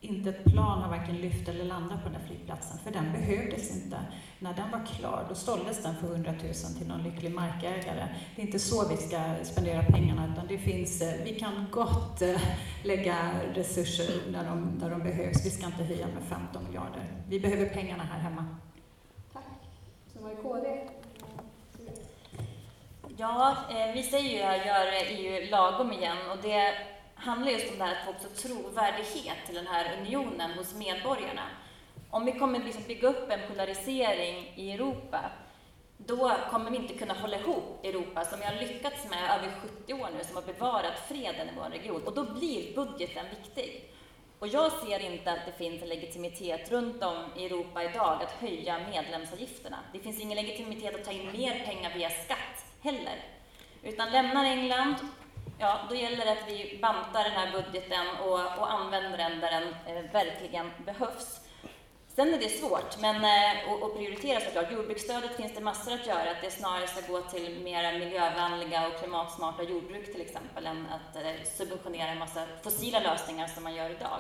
Inte 0.09 0.29
ett 0.29 0.43
plan 0.43 0.81
har 0.81 0.89
varken 0.89 1.15
lyft 1.15 1.50
eller 1.50 1.65
landat 1.65 2.03
på 2.03 2.09
den 2.09 2.21
här 2.21 2.27
flygplatsen, 2.27 2.77
för 2.83 2.91
den 2.91 3.12
behövdes 3.12 3.75
inte. 3.75 3.97
När 4.39 4.53
den 4.53 4.71
var 4.71 4.85
klar, 4.85 5.25
då 5.29 5.35
såldes 5.35 5.83
den 5.83 5.95
för 5.95 6.07
100 6.07 6.31
000 6.31 6.53
till 6.77 6.88
någon 6.88 7.03
lycklig 7.03 7.31
markägare. 7.31 8.07
Det 8.35 8.41
är 8.41 8.45
inte 8.45 8.59
så 8.59 8.88
vi 8.88 8.97
ska 8.97 9.19
spendera 9.43 9.83
pengarna, 9.83 10.31
utan 10.33 10.47
det 10.47 10.57
finns, 10.57 11.01
eh, 11.01 11.24
vi 11.24 11.39
kan 11.39 11.67
gott 11.71 12.21
eh, 12.21 12.41
lägga 12.83 13.31
resurser 13.53 14.31
där 14.31 14.43
de, 14.43 14.79
där 14.79 14.89
de 14.89 15.00
behövs. 15.00 15.45
Vi 15.45 15.50
ska 15.50 15.65
inte 15.65 15.83
höja 15.83 16.07
med 16.07 16.24
15 16.24 16.63
miljarder. 16.63 17.12
Vi 17.29 17.39
behöver 17.39 17.69
pengarna 17.69 18.03
här 18.03 18.19
hemma. 18.19 18.45
Sen 20.13 20.24
var 20.24 20.29
det 20.29 20.35
KD. 20.35 20.88
Ja, 23.17 23.57
eh, 23.69 23.93
vi 23.93 24.03
säger 24.03 24.38
ju 24.38 24.43
här, 24.43 24.65
gör 24.65 24.85
EU 25.09 25.51
lagom 25.51 25.93
igen 25.93 26.17
och 26.31 26.38
det 26.41 26.74
handlar 27.25 27.51
just 27.51 27.72
om 27.72 27.77
det 27.77 27.84
här 27.84 27.91
att 27.91 28.05
få 28.05 28.12
också 28.12 28.48
trovärdighet 28.48 29.38
till 29.46 29.55
den 29.55 29.67
här 29.67 29.98
unionen 30.00 30.51
hos 30.51 30.75
medborgarna. 30.75 31.48
Om 32.10 32.25
vi 32.25 32.32
kommer 32.32 32.60
liksom 32.60 32.84
bygga 32.88 33.08
upp 33.08 33.32
en 33.32 33.39
polarisering 33.48 34.53
i 34.55 34.72
Europa, 34.72 35.32
då 35.98 36.32
kommer 36.51 36.72
vi 36.72 36.77
inte 36.77 36.94
kunna 36.94 37.13
hålla 37.13 37.39
ihop 37.39 37.86
Europa 37.86 38.25
som 38.25 38.39
vi 38.39 38.46
har 38.46 38.53
lyckats 38.53 39.10
med 39.10 39.24
över 39.38 39.51
70 39.62 39.94
år 39.94 40.10
nu, 40.17 40.24
som 40.24 40.36
har 40.36 40.44
bevarat 40.44 41.08
freden 41.08 41.50
i 41.50 41.51
vår 41.55 41.70
region. 41.70 42.03
Och 42.03 42.15
då 42.15 42.24
blir 42.34 42.75
budgeten 42.75 43.25
viktig. 43.29 43.91
Och 44.39 44.48
jag 44.48 44.72
ser 44.72 45.00
inte 45.00 45.32
att 45.32 45.46
det 45.46 45.51
finns 45.51 45.82
en 45.82 45.89
legitimitet 45.89 46.72
runt 46.72 47.03
om 47.03 47.17
i 47.38 47.46
Europa 47.46 47.84
idag 47.84 48.24
att 48.24 48.32
höja 48.32 48.79
medlemsavgifterna. 48.89 49.77
Det 49.94 50.00
finns 50.00 50.20
ingen 50.20 50.36
legitimitet 50.36 50.96
att 50.96 51.05
ta 51.05 51.12
in 51.12 51.32
mer 51.32 51.65
pengar 51.65 51.94
via 51.96 52.10
skatt 52.10 52.65
heller. 52.82 53.24
Utan 53.84 54.12
lämnar 54.12 54.46
England 54.46 54.96
ja, 55.57 55.79
då 55.89 55.95
gäller 55.95 56.25
det 56.25 56.31
att 56.31 56.47
vi 56.47 56.79
bantar 56.81 57.24
den 57.24 57.31
här 57.31 57.51
budgeten 57.51 58.07
och, 58.24 58.33
och 58.33 58.71
använder 58.74 59.17
den 59.17 59.39
där 59.39 59.51
den 59.51 59.97
eh, 59.97 60.12
verkligen 60.12 60.71
behövs. 60.85 61.39
Sen 62.15 62.33
är 62.33 62.39
det 62.39 62.50
svårt 62.50 63.00
men, 63.00 63.15
eh, 63.15 63.83
att, 63.83 63.95
prioritera 63.95 64.39
såklart. 64.39 64.71
Jordbruksstödet 64.71 65.35
finns 65.35 65.55
det 65.55 65.62
massor 65.62 65.93
att 65.93 66.07
göra, 66.07 66.31
att 66.31 66.41
det 66.41 66.51
snarare 66.51 66.88
ska 66.88 67.13
gå 67.13 67.21
till 67.21 67.59
mer 67.63 68.00
miljövänliga 68.00 68.88
och 68.88 69.00
klimatsmarta 69.00 69.63
jordbruk 69.63 70.12
till 70.12 70.21
exempel, 70.21 70.65
än 70.65 70.88
att 70.89 71.15
eh, 71.15 71.43
subventionera 71.57 72.12
en 72.12 72.19
massa 72.19 72.47
fossila 72.63 73.00
lösningar 73.00 73.47
som 73.47 73.63
man 73.63 73.75
gör 73.75 73.89
idag. 73.89 74.19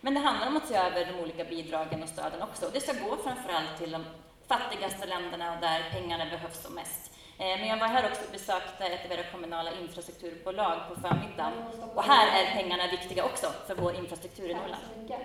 Men 0.00 0.14
det 0.14 0.20
handlar 0.20 0.46
om 0.46 0.56
att 0.56 0.68
se 0.68 0.76
över 0.76 1.06
de 1.06 1.20
olika 1.20 1.44
bidragen 1.44 2.02
och 2.02 2.08
stöden 2.08 2.42
också. 2.42 2.70
Det 2.72 2.80
ska 2.80 2.92
gå 2.92 3.16
framförallt 3.16 3.78
till 3.78 3.90
de 3.90 4.04
fattigaste 4.48 5.06
länderna 5.06 5.54
och 5.54 5.60
där 5.60 5.90
pengarna 5.92 6.24
behövs 6.24 6.62
som 6.62 6.74
mest. 6.74 7.15
Eh, 7.38 7.58
Men 7.60 7.68
jag 7.68 7.78
var 7.78 7.86
här 7.86 8.08
också 8.10 8.24
och 8.26 8.32
besökte 8.32 8.84
ett 8.86 9.04
av 9.06 9.12
era 9.18 9.30
kommunala 9.32 9.70
infrastrukturbolag 9.82 10.76
på 10.88 10.94
förmiddagen. 11.00 11.52
Och 11.94 12.02
här 12.02 12.26
är 12.42 12.46
pengarna 12.60 12.84
viktiga 12.90 13.24
också 13.24 13.46
för 13.66 13.74
vår 13.82 13.94
infrastruktur 13.94 14.48
i 14.50 14.54
Norrland. 14.54 14.82
Tack 14.84 14.94
så 14.94 15.00
mycket. 15.02 15.20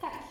Tack. 0.00 0.24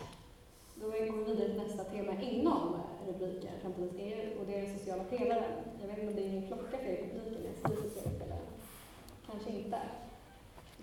Då 0.75 0.86
går 0.90 0.94
vi 1.18 1.24
vidare 1.24 1.48
till 1.50 1.58
nästa 1.68 1.84
tema 1.84 2.13
inom 2.22 2.82
rubriken 3.08 3.51
Framtidens 3.62 3.94
EU 3.98 4.40
och 4.40 4.46
det 4.48 4.54
är 4.56 4.62
den 4.62 4.78
sociala 4.80 5.04
pelaren. 5.04 5.54
Jag 5.82 5.88
vet 5.88 5.98
inte 5.98 6.10
om 6.12 6.16
det 6.16 6.25
är 6.25 6.30
min 6.30 6.48
klocka 6.48 6.78
för 6.78 6.86
er 6.86 6.98
i 7.06 7.10
publiken, 7.13 7.44
jag 7.48 7.56
skriver 7.60 7.90
sociala 7.90 8.20
pelaren. 8.20 8.48
Kanske 9.32 9.50
inte. 9.50 9.80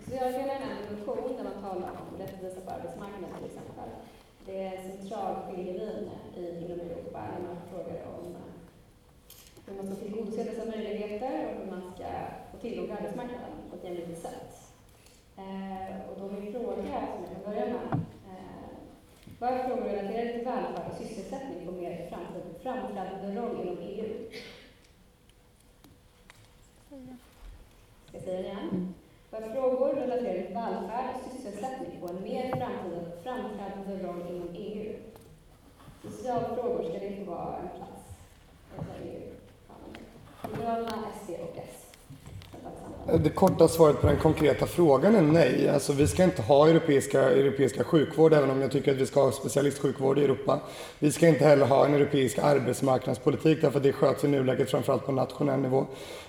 Sociala 0.05 0.31
pelaren 0.37 0.61
är 0.67 0.71
en 0.75 0.83
dimension 0.89 1.37
där 1.37 1.43
man 1.49 1.57
talar 1.67 1.91
om 2.01 2.17
rättvisa 2.21 2.61
på 2.65 2.71
arbetsmarknaden 2.71 3.35
till 3.37 3.45
exempel. 3.51 3.89
Det 4.45 4.55
är 4.67 4.71
en 4.77 4.83
central 4.91 5.35
skiljelinje 5.45 6.17
i- 6.37 6.71
Europa 6.71 7.21
när 7.33 7.41
man 7.47 7.57
frågar 7.71 8.01
om 8.17 8.25
hur 9.69 9.75
man 9.75 9.87
ska 9.87 9.95
tillgodose 9.95 10.43
dessa 10.43 10.65
möjligheter 10.65 11.45
och 11.45 11.63
hur 11.63 11.71
man 11.71 11.93
ska 11.95 12.05
få 12.51 12.57
tillgång 12.57 12.85
till 12.85 12.95
arbetsmarknaden 12.95 13.51
på 13.69 13.75
ett 13.75 13.83
jämlikt 13.83 14.21
sätt. 14.21 14.73
Eh, 15.37 16.09
och 16.09 16.19
då 16.19 16.39
min 16.39 16.53
fråga 16.53 16.75
som 16.75 16.85
jag 16.85 17.31
kan 17.33 17.53
börja 17.53 17.65
med. 17.65 17.93
Eh, 18.29 18.69
vad 19.39 19.49
är 19.49 19.67
frågor 19.67 19.83
relaterade 19.83 20.33
till 20.33 20.45
välfärd 20.45 20.91
och 20.91 20.97
sysselsättning 20.97 21.65
på 21.65 21.71
mer 21.71 22.09
framträdande 22.61 23.41
roll 23.41 23.61
inom 23.61 23.77
EU? 23.77 24.29
Ska 28.07 28.17
jag 28.17 28.23
säga 28.23 28.41
det 28.41 28.47
igen? 28.47 28.93
Vad 29.31 29.43
är 29.43 29.53
frågor 29.53 29.93
relaterade 29.93 30.43
till 30.43 30.55
välfärd 30.55 31.15
och 31.15 31.31
sysselsättning 31.31 32.01
på 32.01 32.07
en 32.07 32.23
mer 32.23 32.49
framträdande 33.23 34.07
roll 34.07 34.21
inom 34.29 34.49
EU? 34.55 34.95
Socialfrågor, 36.03 36.83
ska 36.83 36.99
det 36.99 37.25
få 37.25 37.31
vara 37.31 37.57
en 37.57 37.69
plats 37.77 37.99
i 39.03 39.09
EU? 39.09 39.38
Liberalerna, 40.43 41.07
SD 41.21 41.29
och 41.29 41.57
S. 41.57 41.78
Det 43.23 43.29
korta 43.29 43.67
svaret 43.67 44.01
på 44.01 44.07
den 44.07 44.17
konkreta 44.17 44.65
frågan 44.65 45.15
är 45.15 45.21
nej. 45.21 45.69
Alltså, 45.69 45.93
vi 45.93 46.07
ska 46.07 46.23
inte 46.23 46.41
ha 46.41 46.67
europeiska, 46.67 47.21
europeiska 47.21 47.83
sjukvård, 47.83 48.33
även 48.33 48.49
om 48.49 48.61
jag 48.61 48.71
tycker 48.71 48.91
att 48.91 48.97
vi 48.97 49.05
ska 49.05 49.23
ha 49.23 49.31
specialistsjukvård 49.31 50.19
i 50.19 50.23
Europa. 50.23 50.59
Vi 50.99 51.11
ska 51.11 51.27
inte 51.27 51.45
heller 51.45 51.65
ha 51.65 51.85
en 51.85 51.93
europeisk 51.93 52.39
arbetsmarknadspolitik, 52.39 53.61
därför 53.61 53.77
att 53.77 53.83
det 53.83 53.93
sköts 53.93 54.23
i 54.23 54.27
nuläget 54.27 54.71
framförallt 54.71 55.05
på 55.05 55.11
nationell 55.11 55.59
nivå. 55.59 55.85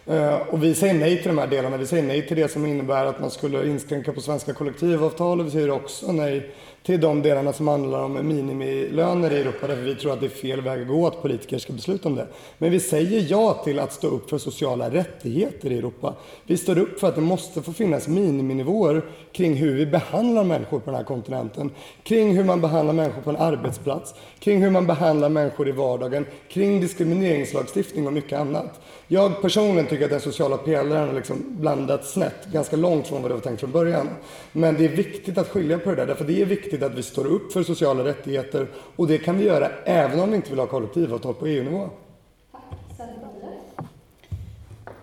Eh, 0.06 0.34
och 0.34 0.62
vi 0.62 0.74
säger 0.74 0.94
nej 0.94 1.16
till 1.16 1.28
de 1.28 1.38
här 1.38 1.46
delarna. 1.46 1.76
Vi 1.76 1.86
säger 1.86 2.02
nej 2.02 2.26
till 2.26 2.36
det 2.36 2.48
som 2.48 2.66
innebär 2.66 3.06
att 3.06 3.20
man 3.20 3.30
skulle 3.30 3.66
inskränka 3.66 4.12
på 4.12 4.20
svenska 4.20 4.52
kollektivavtal 4.52 5.40
och 5.40 5.46
vi 5.46 5.50
säger 5.50 5.70
också 5.70 6.12
nej 6.12 6.54
till 6.82 7.00
de 7.00 7.22
delarna 7.22 7.52
som 7.52 7.68
handlar 7.68 8.02
om 8.02 8.28
minimilöner 8.28 9.32
i 9.32 9.40
Europa, 9.40 9.66
därför 9.66 9.82
vi 9.82 9.94
tror 9.94 10.12
att 10.12 10.20
det 10.20 10.26
är 10.26 10.30
fel 10.30 10.60
väg 10.60 10.82
att 10.82 10.88
gå 10.88 11.06
att 11.06 11.22
politiker 11.22 11.58
ska 11.58 11.72
besluta 11.72 12.08
om 12.08 12.14
det. 12.14 12.26
Men 12.58 12.70
vi 12.70 12.80
säger 12.80 13.26
ja 13.28 13.60
till 13.64 13.78
att 13.78 13.92
stå 13.92 14.08
upp 14.08 14.30
för 14.30 14.38
sociala 14.38 14.90
rättigheter 14.90 15.72
i 15.72 15.78
Europa. 15.78 16.14
Vi 16.46 16.56
står 16.56 16.78
upp 16.78 17.00
för 17.00 17.08
att 17.08 17.14
det 17.14 17.20
måste 17.20 17.62
få 17.62 17.72
finnas 17.72 18.08
miniminivåer 18.08 19.02
kring 19.32 19.54
hur 19.54 19.74
vi 19.74 19.86
behandlar 19.86 20.44
människor 20.44 20.78
på 20.78 20.90
den 20.90 20.94
här 20.94 21.04
kontinenten, 21.04 21.70
kring 22.02 22.36
hur 22.36 22.44
man 22.44 22.60
behandlar 22.60 22.94
människor 22.94 23.22
på 23.22 23.30
en 23.30 23.36
arbetsplats, 23.36 24.14
kring 24.38 24.62
hur 24.62 24.70
man 24.70 24.86
behandlar 24.86 25.28
människor 25.28 25.68
i 25.68 25.72
vardagen, 25.72 26.26
kring 26.48 26.80
diskrimineringslagstiftning 26.80 28.06
och 28.06 28.12
mycket 28.12 28.38
annat. 28.38 28.80
Jag 29.08 29.42
personligen 29.42 29.86
tycker 29.86 30.04
att 30.04 30.10
den 30.10 30.20
sociala 30.20 30.56
pelaren 30.56 31.08
har 31.08 31.14
liksom 31.14 31.36
blandats 31.48 32.12
snett, 32.12 32.46
ganska 32.52 32.76
långt 32.76 33.06
från 33.06 33.22
vad 33.22 33.30
det 33.30 33.34
var 33.34 33.40
tänkt 33.40 33.60
från 33.60 33.70
början. 33.70 34.08
Men 34.52 34.76
det 34.76 34.84
är 34.84 34.88
viktigt 34.88 35.38
att 35.38 35.48
skilja 35.48 35.78
på 35.78 35.90
det 35.90 35.96
där, 35.96 36.06
därför 36.06 36.24
det 36.24 36.42
är 36.42 36.46
viktigt 36.46 36.82
att 36.82 36.94
vi 36.94 37.02
står 37.02 37.26
upp 37.26 37.52
för 37.52 37.62
sociala 37.62 38.04
rättigheter 38.04 38.66
och 38.96 39.06
det 39.06 39.18
kan 39.18 39.38
vi 39.38 39.44
göra 39.44 39.68
även 39.84 40.20
om 40.20 40.30
vi 40.30 40.36
inte 40.36 40.50
vill 40.50 40.58
ha 40.58 40.66
kollektivavtal 40.66 41.34
på 41.34 41.46
EU-nivå. 41.46 41.90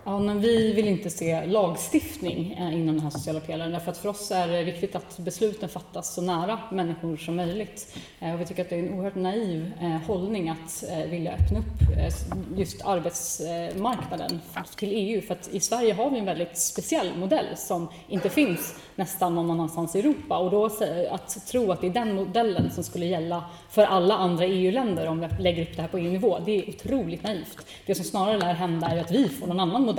Ja, 0.08 0.18
men 0.18 0.40
vi 0.40 0.72
vill 0.72 0.88
inte 0.88 1.10
se 1.10 1.46
lagstiftning 1.46 2.52
eh, 2.52 2.74
inom 2.74 2.94
den 2.94 3.00
här 3.00 3.10
sociala 3.10 3.40
pelaren 3.40 3.72
därför 3.72 3.90
att 3.90 3.98
för 3.98 4.08
oss 4.08 4.30
är 4.30 4.48
det 4.48 4.64
viktigt 4.64 4.96
att 4.96 5.18
besluten 5.18 5.68
fattas 5.68 6.14
så 6.14 6.22
nära 6.22 6.58
människor 6.70 7.16
som 7.16 7.36
möjligt. 7.36 7.96
Eh, 8.20 8.34
och 8.34 8.40
vi 8.40 8.46
tycker 8.46 8.62
att 8.62 8.70
det 8.70 8.76
är 8.76 8.78
en 8.78 8.94
oerhört 8.94 9.14
naiv 9.14 9.72
eh, 9.80 9.88
hållning 9.88 10.48
att 10.48 10.84
vilja 11.08 11.32
öppna 11.32 11.58
upp 11.58 11.66
just 12.56 12.84
arbetsmarknaden 12.84 14.40
till 14.76 14.90
EU 14.92 15.20
för 15.20 15.34
att 15.34 15.48
i 15.48 15.60
Sverige 15.60 15.94
har 15.94 16.10
vi 16.10 16.18
en 16.18 16.24
väldigt 16.24 16.58
speciell 16.58 17.16
modell 17.16 17.46
som 17.56 17.88
inte 18.08 18.30
finns 18.30 18.74
nästan 18.96 19.34
någon 19.34 19.50
annanstans 19.50 19.96
i 19.96 19.98
Europa 19.98 20.38
och 20.38 20.50
då 20.50 20.66
att 21.10 21.46
tro 21.46 21.72
att 21.72 21.80
det 21.80 21.86
är 21.86 21.90
den 21.90 22.14
modellen 22.14 22.70
som 22.70 22.84
skulle 22.84 23.06
gälla 23.06 23.44
för 23.70 23.82
alla 23.82 24.14
andra 24.14 24.44
EU-länder 24.44 25.06
om 25.06 25.20
vi 25.20 25.42
lägger 25.42 25.62
upp 25.62 25.76
det 25.76 25.82
här 25.82 25.88
på 25.88 25.98
EU-nivå, 25.98 26.38
det 26.44 26.58
är 26.58 26.68
otroligt 26.68 27.22
naivt. 27.22 27.66
Det 27.86 27.94
som 27.94 28.04
snarare 28.04 28.38
lär 28.38 28.54
hända 28.54 28.86
är 28.86 29.00
att 29.00 29.10
vi 29.10 29.28
får 29.28 29.46
någon 29.46 29.60
annan 29.60 29.82
modell 29.82 29.97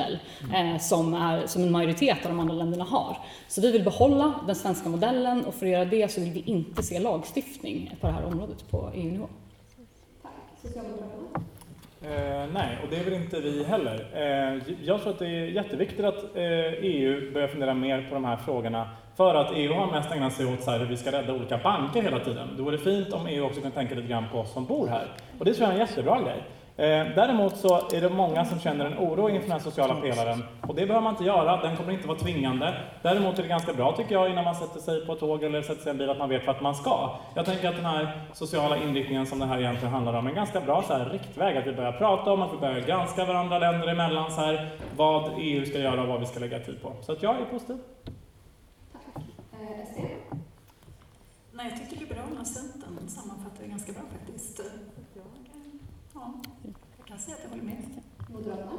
eh, 0.54 0.80
som, 0.80 1.14
är, 1.14 1.48
som 1.48 1.64
en 1.64 1.72
majoritet 1.72 2.26
av 2.26 2.32
de 2.32 2.40
andra 2.40 2.54
länderna 2.54 2.84
har. 2.84 3.18
Så 3.48 3.62
vi 3.62 3.72
vill 3.72 3.84
behålla 3.84 4.34
den 4.48 4.56
svenska 4.56 4.90
modellen 4.90 5.46
och 5.46 5.54
för 5.54 5.66
att 5.66 5.72
göra 5.72 5.86
det 5.86 6.12
så 6.12 6.22
vill 6.22 6.32
vi 6.32 6.44
inte 6.46 6.84
se 6.84 7.00
lagstiftning 7.00 7.98
på 8.02 8.08
det 8.08 8.14
här 8.14 8.26
området 8.26 8.70
på 8.70 8.92
EU-nivå. 8.94 9.28
Socialdemokraterna. 10.62 11.46
Eh, 12.02 12.48
nej, 12.54 12.78
och 12.84 12.90
det 12.90 12.98
är 12.98 13.04
väl 13.04 13.14
inte 13.14 13.40
vi 13.40 13.64
heller. 13.64 14.08
Eh, 14.14 14.74
jag 14.84 15.02
tror 15.02 15.14
att 15.14 15.20
det 15.20 15.28
är 15.28 15.46
jätteviktigt 15.46 16.06
att 16.06 16.36
eh, 16.36 16.44
EU 16.82 17.34
börjar 17.34 17.48
fundera 17.48 17.74
mer 17.74 18.06
på 18.10 18.14
de 18.14 18.26
här 18.26 18.38
frågorna. 18.38 18.90
För 19.18 19.36
att 19.36 19.52
EU 19.56 19.74
har 19.74 19.92
mest 19.92 20.12
ägnat 20.12 20.34
sig 20.34 20.46
åt 20.54 20.64
så 20.64 20.72
här, 20.72 20.80
hur 20.80 20.86
vi 20.86 20.98
ska 20.98 21.12
rädda 21.12 21.34
olika 21.34 21.58
banker 21.58 22.02
hela 22.02 22.20
tiden. 22.20 22.48
Då 22.58 22.64
vore 22.64 22.78
det 22.78 22.84
fint 22.84 23.14
om 23.14 23.28
EU 23.28 23.46
också 23.46 23.62
kunde 23.62 23.76
tänka 23.76 23.96
lite 23.96 24.08
grann 24.08 24.26
på 24.32 24.40
oss 24.40 24.54
som 24.54 24.66
bor 24.66 24.88
här. 24.88 25.08
Och 25.40 25.46
det 25.46 25.54
tror 25.54 25.70
jag 25.70 25.78
är 25.78 25.82
en 25.82 25.88
jättebra 25.88 26.22
grej. 26.22 26.44
Eh, 26.80 27.08
däremot 27.16 27.58
så 27.58 27.90
är 27.94 28.02
det 28.02 28.10
många 28.10 28.46
som 28.46 28.60
känner 28.60 28.86
en 28.86 28.98
oro 28.98 29.30
inför 29.30 29.50
den 29.50 29.60
sociala 29.60 29.96
pelaren. 29.96 30.44
Och 30.62 30.76
det 30.76 30.86
behöver 30.86 31.02
man 31.02 31.14
inte 31.14 31.24
göra, 31.24 31.62
den 31.62 31.78
kommer 31.78 31.94
inte 31.94 32.08
vara 32.08 32.18
tvingande. 32.18 32.74
Däremot 33.02 33.40
är 33.40 33.44
det 33.44 33.50
ganska 33.50 33.74
bra 33.74 33.96
tycker 33.98 34.16
jag 34.16 34.30
innan 34.30 34.44
man 34.44 34.56
sätter 34.56 34.80
sig 34.80 35.06
på 35.06 35.14
ett 35.14 35.20
tåg 35.20 35.44
eller 35.44 35.62
sätter 35.62 35.82
sig 35.82 35.90
i 35.90 35.92
en 35.92 35.98
bil 35.98 36.10
att 36.10 36.18
man 36.18 36.30
vet 36.30 36.48
vart 36.48 36.62
man 36.62 36.76
ska. 36.76 37.20
Jag 37.36 37.46
tänker 37.46 37.70
att 37.70 37.76
den 37.76 37.86
här 37.86 38.22
sociala 38.34 38.78
inriktningen 38.78 39.26
som 39.26 39.40
det 39.40 39.46
här 39.46 39.60
egentligen 39.60 39.94
handlar 39.94 40.14
om 40.14 40.26
är 40.26 40.30
en 40.30 40.36
ganska 40.36 40.62
bra 40.62 40.84
så 40.88 40.94
här, 40.94 41.10
riktväg. 41.10 41.58
Att 41.58 41.68
vi 41.68 41.74
börjar 41.74 41.92
prata 41.92 42.32
om, 42.32 42.42
att 42.42 42.54
vi 42.54 42.58
börjar 42.58 42.80
granska 42.80 43.26
varandra 43.26 43.60
länder 43.60 43.88
emellan 43.88 44.32
så 44.32 44.42
här, 44.42 44.70
vad 44.98 45.32
EU 45.38 45.66
ska 45.66 45.80
göra 45.80 46.02
och 46.02 46.08
vad 46.08 46.20
vi 46.20 46.26
ska 46.26 46.40
lägga 46.40 46.60
tid 46.60 46.82
på. 46.82 46.94
Så 47.02 47.12
att 47.12 47.24
jag 47.24 47.36
är 47.36 47.46
positiv. 47.46 47.78
Eh, 49.54 49.86
SD. 49.86 50.00
Nej, 51.52 51.68
jag 51.70 51.80
tycker 51.80 52.00
Liberalerna 52.06 52.42
och 52.42 52.48
Centern 52.48 53.08
sammanfattar 53.08 53.64
det 53.64 53.70
ganska 53.70 53.92
bra 53.92 54.02
faktiskt. 54.12 54.62
Jag, 56.20 56.34
ja, 56.64 56.70
jag 56.98 57.08
kan 57.08 57.20
säga 57.20 57.36
att 57.36 57.44
jag 57.44 57.50
håller 57.50 57.64
med. 57.64 58.02
Moderaterna. 58.30 58.72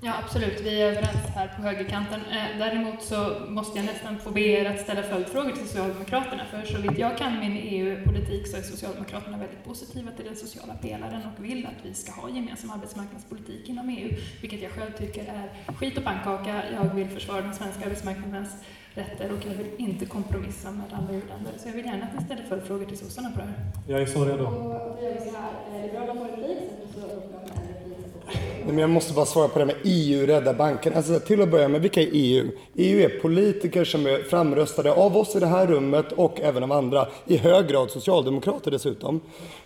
Ja, 0.00 0.12
absolut. 0.24 0.60
Vi 0.60 0.82
är 0.82 0.86
överens 0.86 1.26
här 1.34 1.48
på 1.56 1.62
högerkanten. 1.62 2.20
Eh, 2.20 2.58
däremot 2.58 3.02
så 3.02 3.46
måste 3.48 3.78
jag 3.78 3.86
nästan 3.86 4.18
få 4.18 4.30
be 4.30 4.40
er 4.40 4.70
att 4.70 4.80
ställa 4.80 5.02
följdfrågor 5.02 5.50
till 5.50 5.68
Socialdemokraterna. 5.68 6.44
För 6.44 6.62
så 6.62 6.78
vitt 6.78 6.98
jag 6.98 7.18
kan 7.18 7.40
min 7.40 7.56
EU-politik 7.56 8.46
så 8.46 8.56
är 8.56 8.62
Socialdemokraterna 8.62 9.38
väldigt 9.38 9.64
positiva 9.64 10.10
till 10.10 10.24
den 10.24 10.36
sociala 10.36 10.74
pelaren 10.74 11.22
och 11.24 11.44
vill 11.44 11.66
att 11.66 11.86
vi 11.86 11.94
ska 11.94 12.12
ha 12.12 12.28
gemensam 12.30 12.70
arbetsmarknadspolitik 12.70 13.68
inom 13.68 13.88
EU, 13.88 14.10
vilket 14.40 14.62
jag 14.62 14.72
själv 14.72 14.92
tycker 14.98 15.24
är 15.24 15.74
skit 15.74 15.98
och 15.98 16.04
pannkaka. 16.04 16.62
Jag 16.72 16.94
vill 16.94 17.08
försvara 17.08 17.42
den 17.42 17.54
svenska 17.54 17.84
arbetsmarknadens 17.84 18.56
rätter 18.94 19.32
och 19.32 19.38
jag 19.48 19.54
vill 19.54 19.70
inte 19.76 20.06
kompromissa 20.06 20.70
med 20.70 20.86
andra 20.92 21.14
EU-länder. 21.14 21.52
Så 21.58 21.68
jag 21.68 21.74
vill 21.74 21.84
gärna 21.84 22.04
att 22.04 22.18
ni 22.18 22.24
ställer 22.24 22.42
följdfrågor 22.42 22.84
till 22.84 22.98
sossarna 22.98 23.30
på 23.30 23.38
det 23.38 23.46
här. 23.46 23.54
Jag 23.86 24.02
är 24.02 24.06
så 24.06 24.24
redo. 24.24 24.44
Och 24.44 24.52
då 24.52 25.02
gör 25.02 25.14
vi 25.14 25.30
så 25.30 25.36
här. 25.36 25.52
Eh, 25.74 25.82
Liberalerna 25.82 26.20
får 26.20 26.26
replik, 26.28 26.58
sen 26.68 26.78
får 26.78 27.00
Socialdemokraterna 27.00 27.52
en 27.60 27.68
replik. 27.68 27.96
sen 28.02 28.10
får 28.12 28.64
Nej, 28.64 28.66
men 28.66 28.78
jag 28.78 28.90
måste 28.90 29.12
bara 29.12 29.26
svara 29.26 29.48
på 29.48 29.58
det 29.58 29.64
med 29.64 29.76
EU 29.84 30.26
rädda 30.26 30.54
banken. 30.54 30.94
Alltså, 30.94 31.20
till 31.20 31.42
att 31.42 31.50
börja 31.50 31.68
med, 31.68 31.80
vilka 31.80 32.00
är 32.00 32.08
EU? 32.12 32.50
EU 32.74 33.00
är 33.00 33.20
politiker 33.20 33.84
som 33.84 34.06
är 34.06 34.18
framröstade 34.18 34.92
av 34.92 35.16
oss 35.16 35.36
i 35.36 35.40
det 35.40 35.46
här 35.46 35.66
rummet 35.66 36.12
och 36.12 36.40
även 36.40 36.62
av 36.62 36.72
andra, 36.72 37.08
i 37.26 37.36
hög 37.36 37.68
grad 37.68 37.90
socialdemokrater 37.90 38.70
dessutom. 38.70 39.20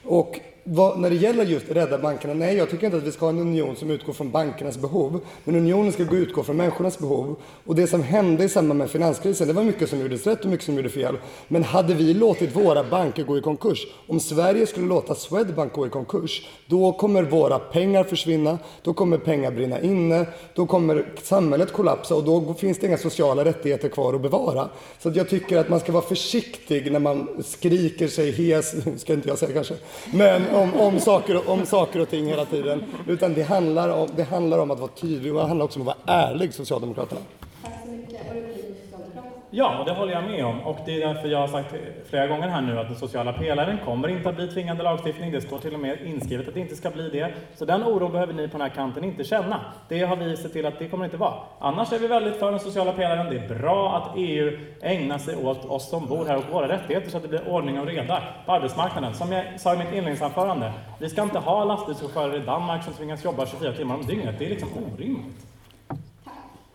Och 0.05 0.41
vad, 0.69 0.99
när 0.99 1.11
det 1.11 1.17
gäller 1.17 1.45
just 1.45 1.69
rädda 1.69 1.99
bankerna, 1.99 2.35
nej 2.35 2.57
jag 2.57 2.71
tycker 2.71 2.87
inte 2.87 2.97
att 2.97 3.03
vi 3.03 3.13
ska 3.13 3.27
ha 3.27 3.31
en 3.31 3.39
union 3.39 3.77
som 3.77 3.91
utgår 3.91 4.13
från 4.13 4.31
bankernas 4.31 4.79
behov. 4.79 5.21
Men 5.45 5.57
unionen 5.57 5.93
ska 5.93 6.05
gå 6.05 6.17
utgå 6.17 6.43
från 6.43 6.57
människornas 6.57 6.99
behov. 6.99 7.37
Och 7.65 7.77
det 7.77 7.87
som 7.87 8.03
hände 8.03 8.45
i 8.45 8.49
samband 8.49 8.79
med 8.79 8.91
finanskrisen, 8.91 9.47
det 9.47 9.53
var 9.53 9.63
mycket 9.63 9.91
som 9.91 10.01
gjordes 10.01 10.27
rätt 10.27 10.45
och 10.45 10.51
mycket 10.51 10.67
som 10.67 10.77
gjordes 10.77 10.93
fel. 10.93 11.19
Men 11.49 11.65
hade 11.65 11.95
vi 11.95 12.15
låtit 12.15 12.57
våra 12.57 12.85
banker 12.85 13.23
gå 13.23 13.39
i 13.39 13.41
konkurs, 13.41 13.87
om 14.07 14.21
Sverige 14.21 14.67
skulle 14.67 14.87
låta 14.87 15.15
Swedbank 15.15 15.73
gå 15.73 15.87
i 15.87 15.91
konkurs, 15.91 16.49
då 16.67 16.93
kommer 16.93 17.23
våra 17.23 17.59
pengar 17.59 18.05
försvinna, 18.05 18.59
då 18.83 18.95
kommer 18.95 19.19
pengar 19.19 19.51
brinna 19.51 19.81
inne, 19.81 20.27
då 20.55 20.67
kommer 20.67 21.05
samhället 21.23 21.73
kollapsa 21.73 22.15
och 22.15 22.25
då 22.25 22.55
finns 22.55 22.79
det 22.79 22.87
inga 22.87 22.99
sociala 22.99 23.45
rättigheter 23.45 23.89
kvar 23.89 24.15
att 24.15 24.23
bevara. 24.23 24.69
Så 24.99 25.09
att 25.09 25.17
jag 25.17 25.29
tycker 25.29 25.59
att 25.59 25.69
man 25.69 25.81
ska 25.81 25.93
vara 25.93 26.05
försiktig 26.05 26.93
när 26.93 27.01
man 27.01 27.29
skriker 27.45 28.09
sig 28.09 28.31
hes, 28.31 28.75
ska 29.01 29.13
inte 29.13 29.29
jag 29.29 29.39
säga 29.39 29.53
kanske, 29.53 29.75
men 30.13 30.56
om, 30.57 30.75
om, 30.81 31.01
saker, 31.01 31.51
om 31.51 31.67
saker 31.67 32.01
och 32.01 32.09
ting 32.09 32.27
hela 32.27 32.45
tiden. 32.45 32.85
Utan 33.07 33.35
det 33.35 33.43
handlar 33.43 33.89
om, 33.89 34.09
det 34.17 34.23
handlar 34.23 34.59
om 34.59 34.71
att 34.71 34.79
vara 34.79 34.91
tydlig 34.91 35.35
och 35.35 35.41
det 35.41 35.47
handlar 35.47 35.65
också 35.65 35.81
om 35.81 35.89
att 35.89 35.97
vara 36.07 36.19
ärlig, 36.19 36.55
Socialdemokraterna. 36.55 37.21
Tack 37.63 37.73
så 37.85 37.91
mycket. 37.91 38.29
Och 38.29 38.35
det 38.35 38.41
blir 38.41 38.55
Socialdemokraterna. 38.55 39.33
Ja, 39.59 39.79
och 39.79 39.85
det 39.85 39.93
håller 39.93 40.13
jag 40.13 40.25
med 40.25 40.45
om. 40.45 40.61
Och 40.61 40.79
det 40.87 41.03
är 41.03 41.09
därför 41.09 41.29
jag 41.29 41.39
har 41.39 41.49
sagt 41.49 41.75
flera 42.05 42.27
gånger 42.27 42.49
här 42.49 42.61
nu 42.61 42.79
att 42.79 42.87
den 42.89 42.97
sociala 42.97 43.33
pelaren 43.33 43.79
kommer 43.85 44.09
inte 44.09 44.29
att 44.29 44.37
bli 44.37 44.49
tvingande 44.49 44.83
lagstiftning. 44.83 45.33
Det 45.33 45.41
står 45.41 45.59
till 45.59 45.75
och 45.75 45.81
med 45.81 45.99
inskrivet 46.07 46.49
att 46.49 46.55
det 46.55 46.61
inte 46.61 46.77
ska 46.77 46.91
bli 46.91 47.09
det. 47.09 47.35
Så 47.55 47.65
den 47.65 47.83
oron 47.83 48.13
behöver 48.13 48.33
ni 48.33 48.49
på 48.49 48.53
den 48.53 48.61
här 48.61 48.75
kanten 48.75 49.05
inte 49.05 49.25
känna. 49.25 49.61
Det 49.89 50.03
har 50.03 50.17
vi 50.17 50.37
sett 50.37 50.53
till 50.53 50.67
att 50.67 50.79
det 50.79 50.89
kommer 50.89 51.05
inte 51.05 51.17
vara. 51.17 51.35
Annars 51.59 51.93
är 51.93 51.99
vi 51.99 52.07
väldigt 52.07 52.37
för 52.37 52.51
den 52.51 52.61
sociala 52.61 52.93
pelaren. 52.93 53.31
Det 53.31 53.37
är 53.37 53.59
bra 53.59 53.97
att 53.97 54.13
EU 54.17 54.59
ägnar 54.83 55.19
sig 55.19 55.37
åt 55.37 55.65
oss 55.65 55.91
som 55.91 56.07
bor 56.07 56.25
här 56.25 56.37
och 56.37 56.45
våra 56.53 56.69
rättigheter 56.69 57.11
så 57.11 57.17
att 57.17 57.23
det 57.23 57.29
blir 57.29 57.49
ordning 57.49 57.81
och 57.81 57.87
reda 57.87 58.23
på 58.47 58.53
arbetsmarknaden. 58.53 59.15
Som 59.15 59.33
jag 59.33 59.61
sa 59.61 59.75
i 59.75 59.79
mitt 59.79 59.89
inledningsanförande, 59.89 60.73
vi 60.99 61.09
ska 61.09 61.23
inte 61.23 61.39
ha 61.39 61.65
lastbilschaufförer 61.65 62.37
i 62.37 62.41
Danmark 62.47 62.85
som 62.85 62.93
tvingas 62.93 63.25
jobba 63.25 63.47
24 63.47 63.73
timmar 63.73 63.95
om 63.95 64.07
dygnet. 64.07 64.35
Det 64.39 64.47
är 64.47 64.51
liksom 64.51 64.69
orimligt. 64.95 65.47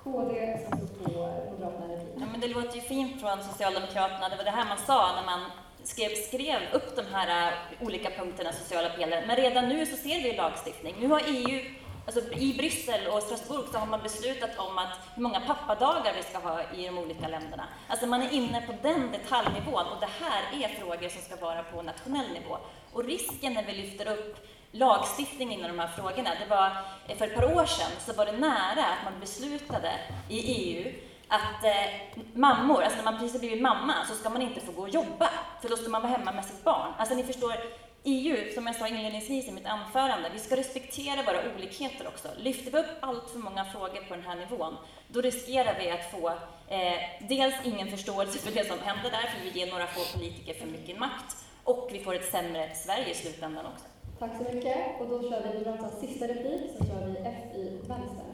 KD 0.04 0.58
satsar 0.70 0.88
på 1.04 1.12
Moderaterna 1.52 1.94
i 1.94 2.02
Ja, 2.20 2.26
men 2.31 2.31
det 2.42 2.48
låter 2.48 2.76
ju 2.76 2.82
fint 2.82 3.22
från 3.22 3.44
Socialdemokraterna. 3.44 4.30
Det 4.30 4.36
var 4.36 4.44
det 4.44 4.52
här 4.52 4.66
man 4.66 4.78
sa 4.78 5.16
när 5.16 5.26
man 5.26 5.42
skrev, 5.84 6.10
skrev 6.10 6.60
upp 6.74 6.96
de 6.96 7.02
här 7.14 7.48
eh, 7.48 7.86
olika 7.86 8.10
punkterna, 8.10 8.52
sociala 8.52 8.90
pelaren. 8.90 9.28
Men 9.28 9.36
redan 9.36 9.70
nu 9.70 9.86
så 9.86 9.98
ser 9.98 10.24
vi 10.24 10.36
lagstiftning. 10.36 10.96
Nu 11.00 11.08
har 11.08 11.22
EU, 11.28 11.62
alltså 12.06 12.34
i 12.34 12.54
Bryssel 12.58 13.08
och 13.08 13.24
Strasbourg, 13.24 13.66
så 13.72 13.78
har 13.78 13.88
man 13.88 14.04
beslutat 14.04 14.50
om 14.58 14.78
att 14.78 15.00
hur 15.16 15.24
många 15.24 15.40
pappadagar 15.40 16.14
vi 16.16 16.24
ska 16.24 16.38
ha 16.50 16.62
i 16.76 16.86
de 16.86 16.98
olika 16.98 17.28
länderna. 17.28 17.68
Alltså 17.88 18.08
man 18.08 18.22
är 18.22 18.34
inne 18.34 18.62
på 18.62 18.74
den 18.82 19.12
detaljnivån 19.12 19.86
och 19.86 20.00
det 20.00 20.10
här 20.22 20.64
är 20.64 20.68
frågor 20.80 21.10
som 21.10 21.22
ska 21.22 21.36
vara 21.46 21.64
på 21.64 21.82
nationell 21.82 22.32
nivå. 22.34 22.58
Och 22.94 23.04
risken 23.04 23.54
när 23.54 23.64
vi 23.64 23.74
lyfter 23.74 24.14
upp 24.14 24.48
lagstiftning 24.72 25.54
inom 25.54 25.68
de 25.68 25.80
här 25.80 25.88
frågorna, 25.88 26.30
det 26.40 26.50
var 26.50 26.68
eh, 27.08 27.18
för 27.18 27.26
ett 27.26 27.36
par 27.36 27.58
år 27.58 27.66
sedan 27.66 27.92
så 28.06 28.14
var 28.14 28.26
det 28.26 28.38
nära 28.38 28.86
att 28.86 29.04
man 29.04 29.20
beslutade 29.20 29.92
i 30.30 30.40
EU 30.40 30.94
att 31.32 31.64
eh, 31.64 32.24
mammor, 32.34 32.84
alltså 32.84 32.98
när 32.98 33.04
man 33.04 33.18
precis 33.18 33.34
har 33.34 33.40
blivit 33.40 33.62
mamma 33.62 33.94
så 34.08 34.16
ska 34.16 34.30
man 34.30 34.42
inte 34.42 34.60
få 34.62 34.72
gå 34.72 34.82
och 34.82 34.90
jobba, 34.90 35.30
för 35.62 35.70
då 35.70 35.78
ska 35.78 35.90
man 35.90 36.02
vara 36.02 36.12
hemma 36.12 36.32
med 36.32 36.46
sitt 36.46 36.64
barn. 36.64 36.94
Alltså 36.98 37.16
ni 37.16 37.24
förstår, 37.24 37.56
EU, 38.04 38.54
som 38.54 38.68
jag 38.68 38.76
sa 38.76 38.88
inledningsvis 38.88 39.48
i 39.48 39.52
mitt 39.52 39.66
anförande, 39.66 40.30
vi 40.34 40.40
ska 40.40 40.56
respektera 40.56 41.24
våra 41.24 41.56
olikheter 41.56 42.08
också. 42.08 42.28
Lyfter 42.38 42.72
vi 42.72 42.78
upp 42.78 42.98
allt 43.00 43.30
för 43.30 43.40
många 43.40 43.66
frågor 43.66 44.02
på 44.08 44.16
den 44.16 44.24
här 44.24 44.36
nivån, 44.36 44.78
då 45.08 45.22
riskerar 45.22 45.80
vi 45.80 45.92
att 45.92 46.12
få 46.12 46.30
eh, 46.68 47.28
dels 47.30 47.56
ingen 47.64 47.88
förståelse 47.88 48.40
för 48.40 48.52
det 48.52 48.68
som 48.68 48.80
händer 48.80 49.12
där, 49.12 49.30
för 49.30 49.44
vi 49.44 49.60
ger 49.60 49.72
några 49.72 49.88
få 49.88 50.18
politiker 50.18 50.54
för 50.54 50.68
mycket 50.68 51.00
makt, 51.00 51.36
och 51.64 51.90
vi 51.92 52.00
får 52.04 52.16
ett 52.16 52.32
sämre 52.32 52.76
Sverige 52.76 53.10
i 53.10 53.16
slutändan 53.16 53.66
också. 53.66 53.86
Tack 54.20 54.32
så 54.38 54.56
mycket. 54.56 54.78
Och 55.00 55.08
då 55.08 55.22
kör 55.30 55.42
vi 55.44 55.58
vi 55.58 56.08
sista 56.08 56.28
replik, 56.28 56.62
så 56.78 56.86
kör 56.86 57.06
vi 57.06 57.18
F 57.18 57.56
i 57.56 57.88
vänster. 57.88 58.31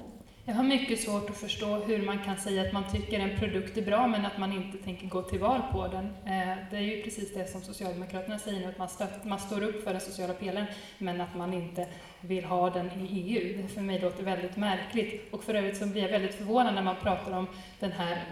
Jag 0.50 0.56
har 0.56 0.64
mycket 0.64 1.00
svårt 1.00 1.30
att 1.30 1.38
förstå 1.38 1.76
hur 1.76 2.06
man 2.06 2.20
kan 2.20 2.38
säga 2.38 2.62
att 2.62 2.74
man 2.74 2.84
tycker 2.92 3.20
en 3.20 3.40
produkt 3.40 3.78
är 3.78 3.82
bra 3.82 4.08
men 4.08 4.26
att 4.26 4.38
man 4.38 4.54
inte 4.54 4.78
tänker 4.78 5.08
gå 5.08 5.22
till 5.22 5.40
val 5.40 5.62
på 5.72 5.88
den. 5.88 6.06
Eh, 6.06 6.58
det 6.72 6.78
är 6.78 6.82
ju 6.82 7.04
precis 7.04 7.34
det 7.34 7.48
som 7.48 7.62
Socialdemokraterna 7.62 8.40
säger 8.40 8.60
nu, 8.60 8.66
att 8.66 8.78
man, 8.78 8.90
stött, 8.90 9.26
man 9.26 9.40
står 9.40 9.64
upp 9.64 9.84
för 9.84 9.92
den 9.92 10.02
sociala 10.02 10.34
pelaren 10.34 10.66
men 10.98 11.22
att 11.22 11.36
man 11.36 11.54
inte 11.54 11.88
vill 12.22 12.46
ha 12.46 12.70
den 12.70 12.92
i 12.92 13.20
EU. 13.20 13.62
Det 13.62 13.68
för 13.68 13.82
mig 13.82 14.00
låter 14.00 14.24
väldigt 14.24 14.58
märkligt. 14.58 15.34
Och 15.34 15.44
för 15.44 15.54
övrigt 15.54 15.78
så 15.78 15.86
blir 15.86 16.02
jag 16.02 16.10
väldigt 16.10 16.36
förvånad 16.36 16.76
när 16.76 16.84
man 16.84 16.96
pratar 16.96 17.32
om 17.32 17.48
den 17.80 17.92
här 17.92 18.24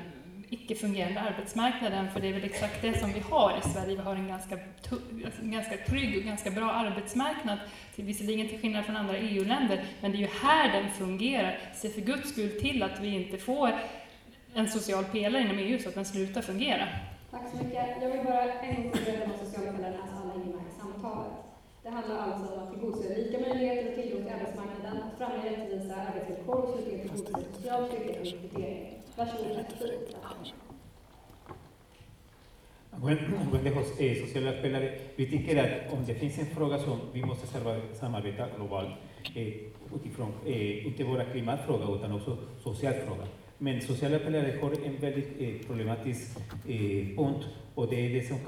icke-fungerande 0.50 1.20
arbetsmarknaden, 1.20 2.12
för 2.12 2.20
det 2.20 2.28
är 2.28 2.34
väl 2.34 2.44
exakt 2.44 2.82
det 2.82 3.00
som 3.00 3.14
vi 3.14 3.20
har 3.20 3.58
i 3.58 3.70
Sverige. 3.70 3.96
Vi 3.96 4.02
har 4.02 4.16
en 4.16 4.28
ganska, 4.28 4.56
alltså 5.26 5.42
en 5.42 5.52
ganska 5.52 5.78
trygg 5.78 6.18
och 6.18 6.24
ganska 6.24 6.52
bra 6.52 6.72
arbetsmarknad, 6.72 7.58
till, 7.96 8.06
visserligen 8.06 8.50
till 8.50 8.60
skillnad 8.60 8.86
från 8.86 8.98
andra 8.98 9.18
EU-länder, 9.18 9.84
men 10.02 10.12
det 10.12 10.18
är 10.18 10.20
ju 10.20 10.30
här 10.42 10.82
den 10.82 10.92
fungerar. 10.92 11.60
Se 11.74 11.90
för 11.90 12.02
guds 12.02 12.30
skull 12.30 12.60
till 12.62 12.84
att 12.84 13.00
vi 13.00 13.08
inte 13.08 13.38
får 13.38 13.72
en 14.54 14.70
social 14.70 15.04
pelare 15.04 15.42
inom 15.42 15.58
EU 15.60 15.80
så 15.80 15.90
att 15.90 15.96
den 15.96 16.06
slutar 16.06 16.42
fungera. 16.42 16.88
Tack 17.32 17.42
så 17.52 17.58
mycket. 17.58 17.88
Jag 18.02 18.10
vill 18.10 18.26
bara 18.26 18.54
en 18.54 18.84
gång 18.84 18.92
till 18.92 19.14
vad 19.28 19.48
sociala 19.48 19.72
pelaren 19.74 20.02
alltså 20.02 20.16
så 20.16 20.32
alla 20.32 20.44
i 20.44 20.80
samtalet. 20.82 21.32
Det 21.84 21.90
handlar 21.90 22.18
alltså 22.18 22.54
om 22.54 22.64
att 22.64 22.72
tillgodose 22.74 23.16
lika 23.16 23.40
möjligheter 23.40 23.90
och 23.90 23.96
tillgång 23.96 24.24
till 24.24 24.34
arbetsmarknaden, 24.34 25.04
att 25.04 25.18
främja 25.18 25.52
rättvisa 25.52 25.96
arbetsvillkor 25.96 26.56
och 26.56 26.74
slutligen 26.74 27.10
tillgodose 27.10 27.44
social 27.54 27.90
trygghet 27.90 28.20
och 28.20 28.26
rekrytering. 28.26 28.95
Bueno, 32.98 33.20
bueno, 33.52 33.70
Jos- 33.72 34.00
eh, 34.00 34.16
sociala 34.26 34.52
pelare, 34.62 35.00
vi 35.18 35.26
tycker 35.26 35.58
att 35.64 35.94
om 35.94 36.06
det 36.06 36.16
finns 36.16 36.38
en 36.40 36.46
samarbeta 37.94 38.48
globalt 38.56 38.90
eh, 39.36 39.54
eh, 40.46 40.88
inte 40.88 41.04
bara 41.04 41.26
klimatfråga 41.26 41.96
utan 41.96 42.12
också 42.12 42.38
social. 42.64 42.94
Men 43.58 43.82
sociala 43.82 44.20
pelare 44.20 44.58
har 44.62 44.72
en 44.86 44.98
väldigt 45.02 45.42
eh, 45.42 45.68
problematisk 45.68 46.38
eh, 46.68 47.20
och 47.76 47.90
det 47.90 48.06
är 48.06 48.10
det 48.14 48.28
som 48.28 48.40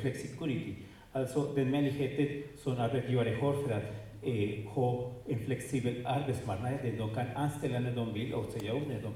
flexicurity. 0.00 0.74
Alltså 1.12 1.52
den 1.54 1.70
möjligheten 1.70 2.42
som 2.62 2.72
arbetsgivare 2.78 3.34
en 5.28 5.38
flexibel 5.38 6.06
arbetsmarknad 6.06 6.72
de 6.98 7.14
kan 7.14 7.26
anställa 7.34 7.78
när 7.78 7.94
de 7.94 8.12
och 8.34 8.50
de. 9.02 9.12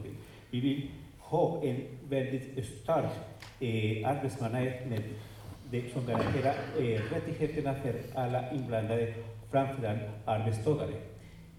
Vi 0.50 0.60
vill 0.60 0.90
ha 1.18 1.62
en 1.64 1.76
väldigt 2.08 2.66
stark 2.66 3.10
eh, 3.60 4.08
arbetsmarknad 4.08 5.02
som 5.92 6.06
garanterar 6.06 6.54
eh, 6.78 7.00
rättigheterna 7.12 7.74
för 7.74 7.94
alla 8.14 8.52
inblandade, 8.52 9.14
framförallt 9.50 10.00
arbetstagare. 10.24 10.92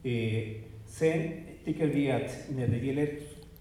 Eh, 0.03 0.47
sen 0.87 1.31
tycker 1.65 1.87
vi 1.87 2.11
att 2.11 2.45
när 2.49 2.67
det 2.67 2.77
gäller 2.77 3.09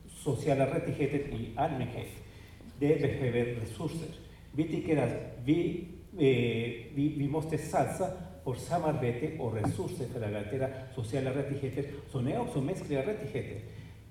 sociala 0.08 0.74
rättigheter 0.74 1.18
i 1.18 1.48
allmänhet, 1.56 2.08
det 2.78 3.00
behöver 3.00 3.44
resurser. 3.44 4.08
Vi 4.52 4.68
tycker 4.68 4.96
att 4.96 5.12
vi, 5.44 5.84
eh, 6.12 6.86
vi, 6.94 7.14
vi 7.16 7.28
måste 7.28 7.58
satsa 7.58 8.10
på 8.44 8.54
samarbete 8.54 9.38
och 9.38 9.54
resurser 9.54 10.04
för 10.12 10.22
att 10.22 10.30
garantera 10.30 10.68
sociala 10.94 11.30
rättigheter 11.30 11.84
som 12.10 12.26
är 12.26 12.38
också 12.38 12.60
mänskliga 12.60 13.06
rättigheter. 13.06 13.60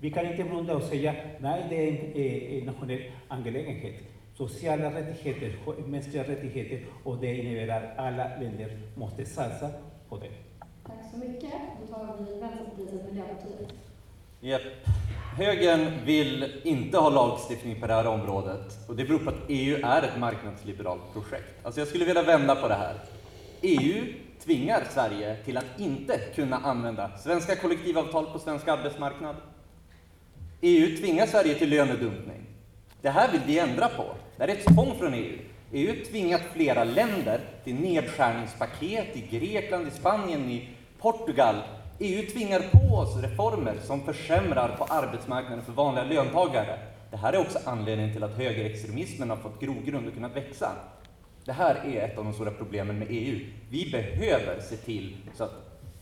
Vi 0.00 0.10
kan 0.10 0.26
inte 0.26 0.44
blunda 0.44 0.76
och 0.76 0.82
säga 0.82 1.14
nej, 1.38 1.66
det 1.70 1.76
är 1.76 1.88
en, 1.88 2.52
eh, 2.52 2.58
en 2.58 2.66
nationell 2.66 3.02
angelägenhet. 3.28 3.94
Sociala 4.36 4.90
rättigheter, 4.94 5.52
mänskliga 5.86 6.22
rättigheter 6.22 6.86
och 7.04 7.18
det 7.18 7.36
innebär 7.36 7.82
att 7.82 7.98
alla 7.98 8.24
länder 8.40 8.78
måste 8.94 9.24
satsa 9.24 9.70
på 10.08 10.16
det. 10.16 10.30
Tack 10.86 10.96
så 11.12 11.18
mycket. 11.18 11.52
Då 11.80 11.94
tar 11.94 12.16
vi 12.18 12.40
Vänsterpartiet 12.40 12.92
och 12.92 13.12
Miljöpartiet. 13.12 13.74
Japp. 14.40 14.62
Högern 15.36 16.04
vill 16.04 16.60
inte 16.64 16.98
ha 16.98 17.10
lagstiftning 17.10 17.80
på 17.80 17.86
det 17.86 17.94
här 17.94 18.06
området 18.06 18.88
och 18.88 18.96
det 18.96 19.04
beror 19.04 19.18
på 19.18 19.30
att 19.30 19.44
EU 19.48 19.76
är 19.84 20.02
ett 20.02 20.18
marknadsliberalt 20.18 21.12
projekt. 21.12 21.66
Alltså 21.66 21.80
jag 21.80 21.88
skulle 21.88 22.04
vilja 22.04 22.22
vända 22.22 22.56
på 22.56 22.68
det 22.68 22.74
här. 22.74 22.94
EU 23.62 24.04
tvingar 24.44 24.82
Sverige 24.90 25.36
till 25.44 25.56
att 25.56 25.80
inte 25.80 26.18
kunna 26.34 26.56
använda 26.56 27.18
svenska 27.18 27.56
kollektivavtal 27.56 28.26
på 28.26 28.38
svensk 28.38 28.68
arbetsmarknad. 28.68 29.36
EU 30.60 30.96
tvingar 30.96 31.26
Sverige 31.26 31.54
till 31.54 31.70
lönedumpning. 31.70 32.46
Det 33.02 33.10
här 33.10 33.32
vill 33.32 33.40
vi 33.46 33.58
ändra 33.58 33.88
på. 33.88 34.04
Det 34.36 34.42
här 34.42 34.48
är 34.48 34.52
ett 34.52 34.74
tvång 34.74 34.98
från 34.98 35.14
EU. 35.14 35.38
EU 35.72 35.88
har 35.88 36.04
tvingat 36.04 36.42
flera 36.52 36.84
länder 36.84 37.40
till 37.64 37.74
nedskärningspaket 37.74 39.16
i 39.16 39.20
Grekland, 39.30 39.88
i 39.88 39.90
Spanien, 39.90 40.50
i 40.50 40.68
Portugal. 40.98 41.54
EU 41.98 42.30
tvingar 42.32 42.60
på 42.60 42.94
oss 42.96 43.22
reformer 43.22 43.74
som 43.82 44.00
försämrar 44.00 44.76
på 44.76 44.84
arbetsmarknaden 44.84 45.64
för 45.64 45.72
vanliga 45.72 46.04
löntagare. 46.04 46.78
Det 47.10 47.16
här 47.16 47.32
är 47.32 47.40
också 47.40 47.58
anledningen 47.64 48.12
till 48.12 48.24
att 48.24 48.36
högerextremismen 48.36 49.30
har 49.30 49.36
fått 49.36 49.60
grogrund 49.60 50.08
och 50.08 50.14
kunnat 50.14 50.36
växa. 50.36 50.72
Det 51.44 51.52
här 51.52 51.74
är 51.74 52.04
ett 52.04 52.18
av 52.18 52.24
de 52.24 52.32
stora 52.32 52.50
problemen 52.50 52.98
med 52.98 53.08
EU. 53.10 53.40
Vi 53.70 53.90
behöver 53.90 54.60
se 54.60 54.76
till 54.76 55.16
så 55.34 55.44
att 55.44 55.52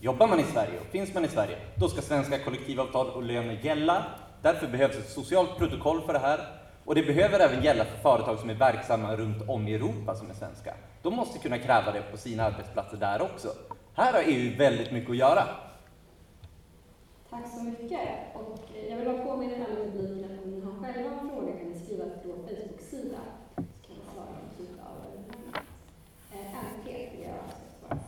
jobbar 0.01 0.27
man 0.27 0.40
i 0.40 0.42
Sverige 0.42 0.81
och 0.81 0.87
finns 0.87 1.14
man 1.14 1.25
i 1.25 1.29
Sverige, 1.29 1.57
då 1.75 1.88
ska 1.88 2.03
svenska 2.03 2.38
kollektivavtal 2.38 3.07
och 3.07 3.23
löner 3.23 3.61
gälla. 3.62 4.05
Därför 4.47 4.67
behövs 4.67 4.97
ett 4.97 5.09
socialt 5.09 5.59
protokoll 5.59 6.03
för 6.03 6.13
det 6.13 6.19
här. 6.19 6.41
Och 6.85 6.95
det 6.95 7.03
behöver 7.03 7.41
även 7.41 7.65
gälla 7.65 7.85
för 7.85 7.99
företag 7.99 8.39
som 8.39 8.51
är 8.51 8.55
verksamma 8.55 9.17
runt 9.17 9.49
om 9.49 9.69
i 9.69 9.75
Europa 9.75 10.15
som 10.15 10.31
är 10.31 10.35
svenska. 10.35 10.75
De 11.03 11.15
måste 11.15 11.39
kunna 11.39 11.59
kräva 11.59 11.93
det 11.93 12.03
på 12.11 12.17
sina 12.17 12.45
arbetsplatser 12.45 12.97
där 12.97 13.23
också. 13.23 13.49
Här 13.95 14.13
har 14.13 14.23
EU 14.27 14.59
väldigt 14.59 14.93
mycket 14.93 15.11
att 15.11 15.17
göra. 15.17 15.45
Tack 17.31 17.43
så 17.57 17.63
mycket. 17.63 18.01
Och 18.35 18.59
jag 18.91 18.97
vill 18.97 19.07
bara 19.07 19.25
påminna 19.25 19.55
alla 19.55 19.85
publiken 19.85 20.25
att 20.25 20.45
om 20.45 20.51
ni 20.51 20.61
har 20.61 20.73
själva 20.73 21.11
en 21.11 21.29
fråga 21.29 21.53
kan 21.53 21.69
ni 21.69 21.79
skriva 21.85 22.05
till 22.05 22.31
vår 22.31 22.43
Facebook-sida. 22.49 23.19
Så 23.57 23.63
kan 23.87 23.97
vi 23.97 24.13
svara 24.15 24.27
på 24.27 24.63
typ 24.63 24.71
av 24.91 24.97
eh, 26.33 26.65
MP 26.77 27.09
vill 27.13 27.27
jag 27.27 27.35
också 27.47 27.59
svara. 27.81 27.99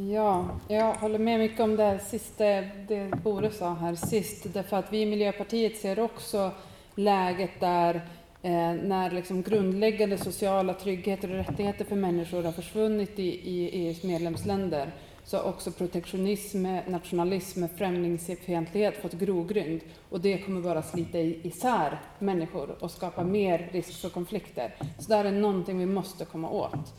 Ja, 0.00 0.48
jag 0.68 0.94
håller 0.94 1.18
med 1.18 1.38
mycket 1.38 1.60
om 1.60 1.76
det 1.76 1.98
sista 1.98 2.44
det 2.88 3.10
Bore 3.22 3.50
sa 3.50 3.74
här 3.74 3.94
sist. 3.94 4.46
Därför 4.54 4.76
att 4.76 4.92
vi 4.92 5.02
i 5.02 5.06
Miljöpartiet 5.06 5.76
ser 5.76 6.00
också 6.00 6.50
läget 6.94 7.60
där 7.60 7.94
eh, 8.42 8.72
när 8.82 9.10
liksom 9.10 9.42
grundläggande 9.42 10.18
sociala 10.18 10.74
tryggheter 10.74 11.30
och 11.30 11.36
rättigheter 11.36 11.84
för 11.84 11.96
människor 11.96 12.42
har 12.42 12.52
försvunnit 12.52 13.18
i, 13.18 13.22
i 13.22 13.68
EUs 13.72 14.02
medlemsländer 14.02 14.90
så 15.24 15.36
har 15.36 15.44
också 15.44 15.70
protektionism, 15.70 16.62
nationalism, 16.86 17.64
främlingsfientlighet 17.76 19.02
fått 19.02 19.12
grogrund. 19.12 19.80
Och 20.08 20.20
det 20.20 20.38
kommer 20.38 20.60
bara 20.60 20.82
slita 20.82 21.18
isär 21.18 22.00
människor 22.18 22.76
och 22.80 22.90
skapa 22.90 23.24
mer 23.24 23.68
risk 23.72 24.00
för 24.00 24.08
konflikter. 24.08 24.74
Så 24.98 25.08
det 25.08 25.16
här 25.16 25.24
är 25.24 25.32
någonting 25.32 25.78
vi 25.78 25.86
måste 25.86 26.24
komma 26.24 26.50
åt. 26.50 26.94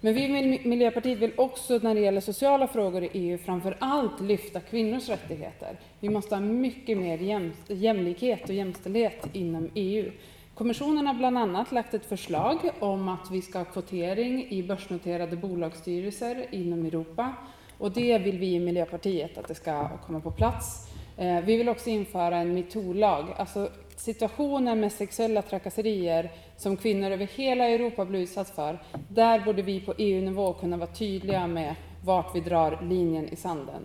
Men 0.00 0.14
vi 0.14 0.24
i 0.24 0.68
Miljöpartiet 0.68 1.18
vill 1.18 1.32
också 1.36 1.78
när 1.82 1.94
det 1.94 2.00
gäller 2.00 2.20
sociala 2.20 2.66
frågor 2.66 3.04
i 3.04 3.10
EU 3.12 3.38
framför 3.38 3.76
allt 3.78 4.20
lyfta 4.20 4.60
kvinnors 4.60 5.08
rättigheter. 5.08 5.76
Vi 6.00 6.08
måste 6.08 6.34
ha 6.34 6.40
mycket 6.40 6.98
mer 6.98 7.18
jäm, 7.18 7.52
jämlikhet 7.68 8.48
och 8.48 8.54
jämställdhet 8.54 9.26
inom 9.32 9.70
EU. 9.74 10.12
Kommissionen 10.54 11.06
har 11.06 11.14
bland 11.14 11.38
annat 11.38 11.72
lagt 11.72 11.94
ett 11.94 12.06
förslag 12.06 12.58
om 12.78 13.08
att 13.08 13.30
vi 13.30 13.42
ska 13.42 13.58
ha 13.58 13.64
kvotering 13.64 14.50
i 14.50 14.62
börsnoterade 14.62 15.36
bolagsstyrelser 15.36 16.46
inom 16.50 16.86
Europa. 16.86 17.34
Och 17.78 17.92
det 17.92 18.18
vill 18.18 18.38
vi 18.38 18.54
i 18.54 18.60
Miljöpartiet 18.60 19.38
att 19.38 19.48
det 19.48 19.54
ska 19.54 19.88
komma 20.06 20.20
på 20.20 20.30
plats. 20.30 20.88
Eh, 21.16 21.40
vi 21.40 21.56
vill 21.56 21.68
också 21.68 21.90
införa 21.90 22.36
en 22.36 22.54
metoo-lag. 22.54 23.34
Alltså 23.36 23.68
situationer 23.96 24.74
med 24.74 24.92
sexuella 24.92 25.42
trakasserier 25.42 26.30
som 26.60 26.76
kvinnor 26.76 27.10
över 27.10 27.26
hela 27.26 27.64
Europa 27.68 28.04
blir 28.04 28.20
utsatt 28.20 28.50
för. 28.50 28.82
Där 29.08 29.44
borde 29.44 29.62
vi 29.62 29.80
på 29.80 29.94
EU-nivå 29.98 30.52
kunna 30.52 30.76
vara 30.76 30.90
tydliga 30.90 31.46
med 31.46 31.74
vart 32.04 32.34
vi 32.36 32.40
drar 32.40 32.78
linjen 32.82 33.28
i 33.28 33.36
sanden. 33.36 33.82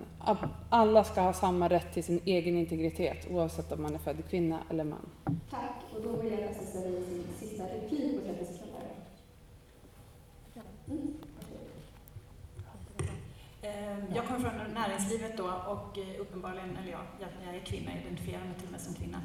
Alla 0.70 1.04
ska 1.04 1.22
ha 1.22 1.34
samma 1.34 1.70
rätt 1.70 1.94
till 1.94 2.04
sin 2.04 2.22
egen 2.26 2.58
integritet 2.58 3.28
oavsett 3.32 3.72
om 3.72 3.82
man 3.82 3.94
är 3.94 3.98
född 4.00 4.18
kvinna 4.30 4.60
eller 4.70 4.84
man. 4.84 5.10
Tack. 5.50 5.62
Och 5.96 6.02
då 6.04 6.22
vill 6.22 6.32
jag 6.32 6.40
läsa 6.40 6.66
sin 6.66 7.24
sista 7.40 7.64
replik 7.64 8.12
på 8.16 8.34
30 8.34 8.46
sekunder. 8.46 8.82
Mm. 10.88 11.14
Eh, 13.62 14.16
Jag 14.16 14.26
kommer 14.28 14.40
från 14.40 14.74
näringslivet 15.00 15.38
då 15.38 15.44
och 15.44 15.98
eh, 15.98 16.22
uppenbarligen, 16.22 16.78
eller 16.78 16.92
ja, 16.92 17.00
jag 17.46 17.56
är 17.56 17.60
kvinna, 17.60 17.92
jag 17.92 18.02
identifierar 18.02 18.46
mig 18.46 18.56
till 18.58 18.66
och 18.66 18.72
med 18.72 18.82
som 18.82 18.94
kvinna. 18.94 19.22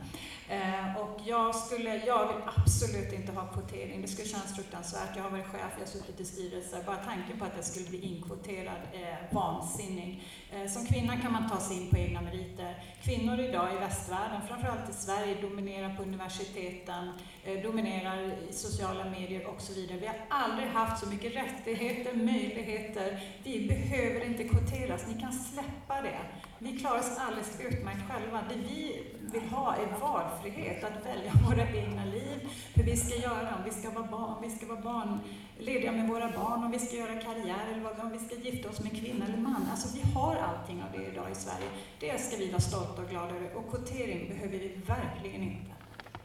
Eh, 0.49 0.97
Och 0.97 1.21
jag, 1.25 1.55
skulle, 1.55 1.97
jag 2.07 2.27
vill 2.29 2.43
absolut 2.57 3.13
inte 3.13 3.33
ha 3.33 3.47
kvotering, 3.47 4.03
det 4.03 4.09
skulle 4.09 4.29
kännas 4.29 4.57
fruktansvärt. 4.57 5.17
Jag 5.17 5.23
har 5.23 5.31
varit 5.31 5.47
chef, 5.47 5.73
jag 5.79 5.87
har 5.87 5.93
suttit 5.93 6.21
i 6.21 6.25
styrelser. 6.25 6.83
Bara 6.87 6.97
tanken 6.97 7.39
på 7.39 7.45
att 7.45 7.53
jag 7.57 7.65
skulle 7.65 7.89
bli 7.89 8.01
inkvoterad 8.01 8.81
är 8.93 9.29
vansinnig. 9.33 10.23
Eh, 10.53 10.67
Som 10.71 10.87
kvinna 10.87 11.21
kan 11.21 11.33
man 11.33 11.51
ta 11.51 11.61
sig 11.61 11.77
in 11.83 11.91
på 11.91 11.97
egna 11.99 12.21
meriter. 12.21 12.85
Kvinnor 13.03 13.41
idag 13.41 13.75
i 13.75 13.79
västvärlden, 13.79 14.41
framförallt 14.49 14.91
i 14.91 14.93
Sverige, 14.93 15.41
dominerar 15.43 15.97
på 15.97 16.03
universiteten, 16.03 17.13
eh, 17.45 17.63
dominerar 17.63 18.19
i 18.49 18.53
sociala 18.53 19.05
medier 19.05 19.47
och 19.47 19.61
så 19.61 19.73
vidare. 19.75 19.99
Vi 19.99 20.07
har 20.07 20.17
aldrig 20.29 20.69
haft 20.69 21.03
så 21.05 21.09
mycket 21.09 21.35
rättigheter, 21.37 22.17
möjligheter. 22.17 23.23
Vi 23.45 23.69
behöver 23.69 24.27
inte 24.27 24.45
kvoteras, 24.49 25.07
ni 25.09 25.21
kan 25.21 25.33
släppa 25.63 26.03
det. 26.03 26.19
Vi 26.59 26.79
klarar 26.79 26.99
oss 26.99 27.19
alldeles 27.19 27.61
utmärkt 27.61 28.03
själva. 28.11 28.39
Det 28.49 28.55
vi 28.57 29.07
vill 29.33 29.43
ha 29.51 29.75
är 29.77 30.01
valfrihet, 30.01 30.85
att 30.85 31.07
välja 31.07 31.33
våra 31.49 31.69
egna 31.81 32.05
liv, 32.05 32.49
hur 32.75 32.85
vi 32.85 32.97
ska 32.97 33.17
göra, 33.17 33.49
om 33.59 33.65
vi 33.65 33.71
ska 33.71 33.91
vara 33.91 34.07
barn, 34.07 34.31
om 34.37 34.43
vi 34.43 34.51
ska 34.51 34.67
vara 34.67 34.81
barn, 34.81 35.19
lediga 35.59 35.93
med 35.93 36.09
våra 36.09 36.29
barn, 36.31 36.65
om 36.65 36.71
vi 36.71 36.79
ska 36.79 36.97
göra 36.97 37.15
karriär 37.21 37.65
eller 37.73 37.83
vad- 37.83 38.01
om 38.01 38.11
vi 38.13 38.19
ska 38.19 38.35
gifta 38.37 38.69
oss 38.69 38.81
med 38.81 38.93
kvinna 39.01 39.25
eller 39.25 39.37
man. 39.39 39.67
Alltså 39.71 39.97
vi 39.99 40.13
har 40.13 40.37
allting 40.37 40.83
av 40.83 40.89
det 41.01 41.07
idag 41.13 41.27
i 41.33 41.35
Sverige. 41.35 41.69
Det 42.01 42.21
ska 42.21 42.37
vi 42.37 42.51
vara 42.51 42.61
stolta 42.61 43.03
och 43.03 43.09
glada 43.09 43.35
över 43.37 43.55
och 43.57 43.71
kvotering 43.71 44.29
behöver 44.29 44.59
vi 44.59 44.69
verkligen 44.87 45.43
inte. 45.43 45.71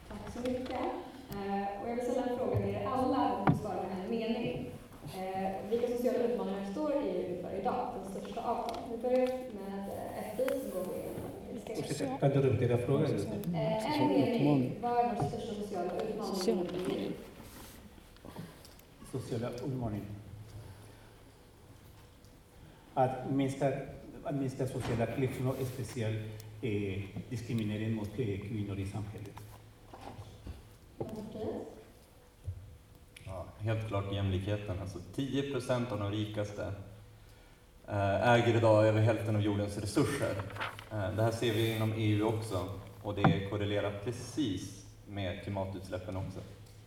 Tack 0.10 0.34
så 0.34 0.40
mycket. 0.52 0.82
Eh, 1.32 1.82
och 1.82 1.90
jag 1.90 1.96
vill 1.96 2.06
ställa 2.06 2.28
en 2.28 2.38
fråga 2.38 2.56
till 2.58 2.70
er 2.76 2.88
alla 2.94 3.32
och 3.34 3.58
svara 3.62 3.76
med 3.84 3.98
en 4.06 4.10
mening. 4.10 4.72
Eh, 5.18 5.70
vilka 5.70 5.88
sociala 5.88 6.18
utmaningar 6.18 6.65
den 7.94 8.22
största 8.24 8.42
av 8.42 8.58
dem. 8.68 8.78
Vi 8.92 8.98
börjar 8.98 9.28
med 9.28 9.90
eh, 9.90 10.38
FI 10.38 10.60
som 10.62 10.70
går 10.72 10.94
med 10.94 11.06
Ursäkta, 11.80 12.18
Kan 12.18 12.30
du 12.30 12.42
repetera 12.50 12.78
frågan? 12.78 13.06
Eh, 13.06 14.02
En 14.02 14.08
mening. 14.08 14.76
Vad 14.82 14.92
är 14.92 15.16
vår 15.16 15.28
största 15.30 15.54
sociala 15.56 15.92
utmaning? 16.02 17.14
Sociala 19.12 19.50
utmaning. 19.50 20.02
Att 22.94 23.32
minska, 23.32 23.74
att 24.24 24.36
minska 24.36 24.68
sociala 24.68 25.06
klyftor 25.06 25.56
speciellt 25.74 26.18
eh, 26.62 27.02
diskriminering 27.30 27.94
mot 27.96 28.10
eh, 28.20 28.40
kvinnor 28.40 28.80
i 28.80 28.86
samhället. 28.86 29.32
Ja, 33.26 33.46
helt 33.60 33.88
klart 33.88 34.14
jämlikheten. 34.14 34.82
Alltså 34.82 35.00
10 35.16 35.52
procent 35.52 35.92
av 35.92 36.00
de 36.00 36.12
rikaste 36.12 36.74
äger 37.88 38.56
idag 38.56 38.88
över 38.88 39.02
hälften 39.02 39.36
av 39.36 39.42
jordens 39.42 39.78
resurser. 39.78 40.36
Eh, 40.92 41.16
Det 41.16 41.24
här 41.24 41.32
ser 41.32 41.54
vi 41.54 41.76
inom 41.76 41.94
EU 41.98 42.28
också 42.28 42.70
och 43.04 43.16
det 43.16 43.50
korrelerar 43.50 43.92
precis 44.04 44.86
med 45.08 45.44
klimatutsläppen 45.44 46.18
också. 46.18 46.40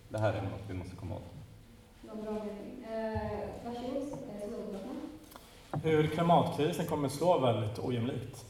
Det 0.08 0.18
här 0.18 0.32
är 0.32 0.42
något 0.42 0.60
vi 0.68 0.74
måste 0.74 0.96
komma 0.96 1.14
åt. 1.14 1.22
Eh, 2.90 3.12
eh. 3.12 3.20
Hur 5.82 6.06
klimatkrisen 6.06 6.86
kommer 6.86 7.08
slå 7.08 7.38
väldigt 7.38 7.78
ojämlikt. 7.78 8.44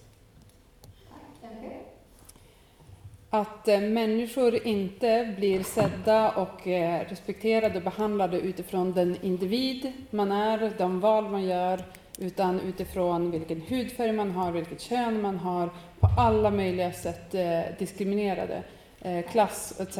Att 3.30 3.68
eh, 3.68 3.80
människor 3.80 4.66
inte 4.66 5.34
blir 5.36 5.62
sedda 5.62 6.30
och 6.30 6.66
eh, 6.66 7.08
respekterade 7.08 7.76
och 7.76 7.84
behandlade 7.84 8.40
utifrån 8.40 8.92
den 8.92 9.16
individ 9.22 9.92
man 10.10 10.32
är, 10.32 10.72
de 10.78 11.00
val 11.00 11.28
man 11.28 11.44
gör, 11.44 11.84
utan 12.18 12.60
utifrån 12.60 13.30
vilken 13.30 13.60
hudfärg 13.60 14.12
man 14.12 14.30
har, 14.30 14.52
vilket 14.52 14.80
kön 14.80 15.22
man 15.22 15.36
har, 15.36 15.70
på 16.00 16.08
alla 16.18 16.50
möjliga 16.50 16.92
sätt 16.92 17.34
eh, 17.34 17.60
diskriminerade, 17.78 18.62
eh, 19.00 19.26
klass 19.30 19.80
etc. 19.80 19.98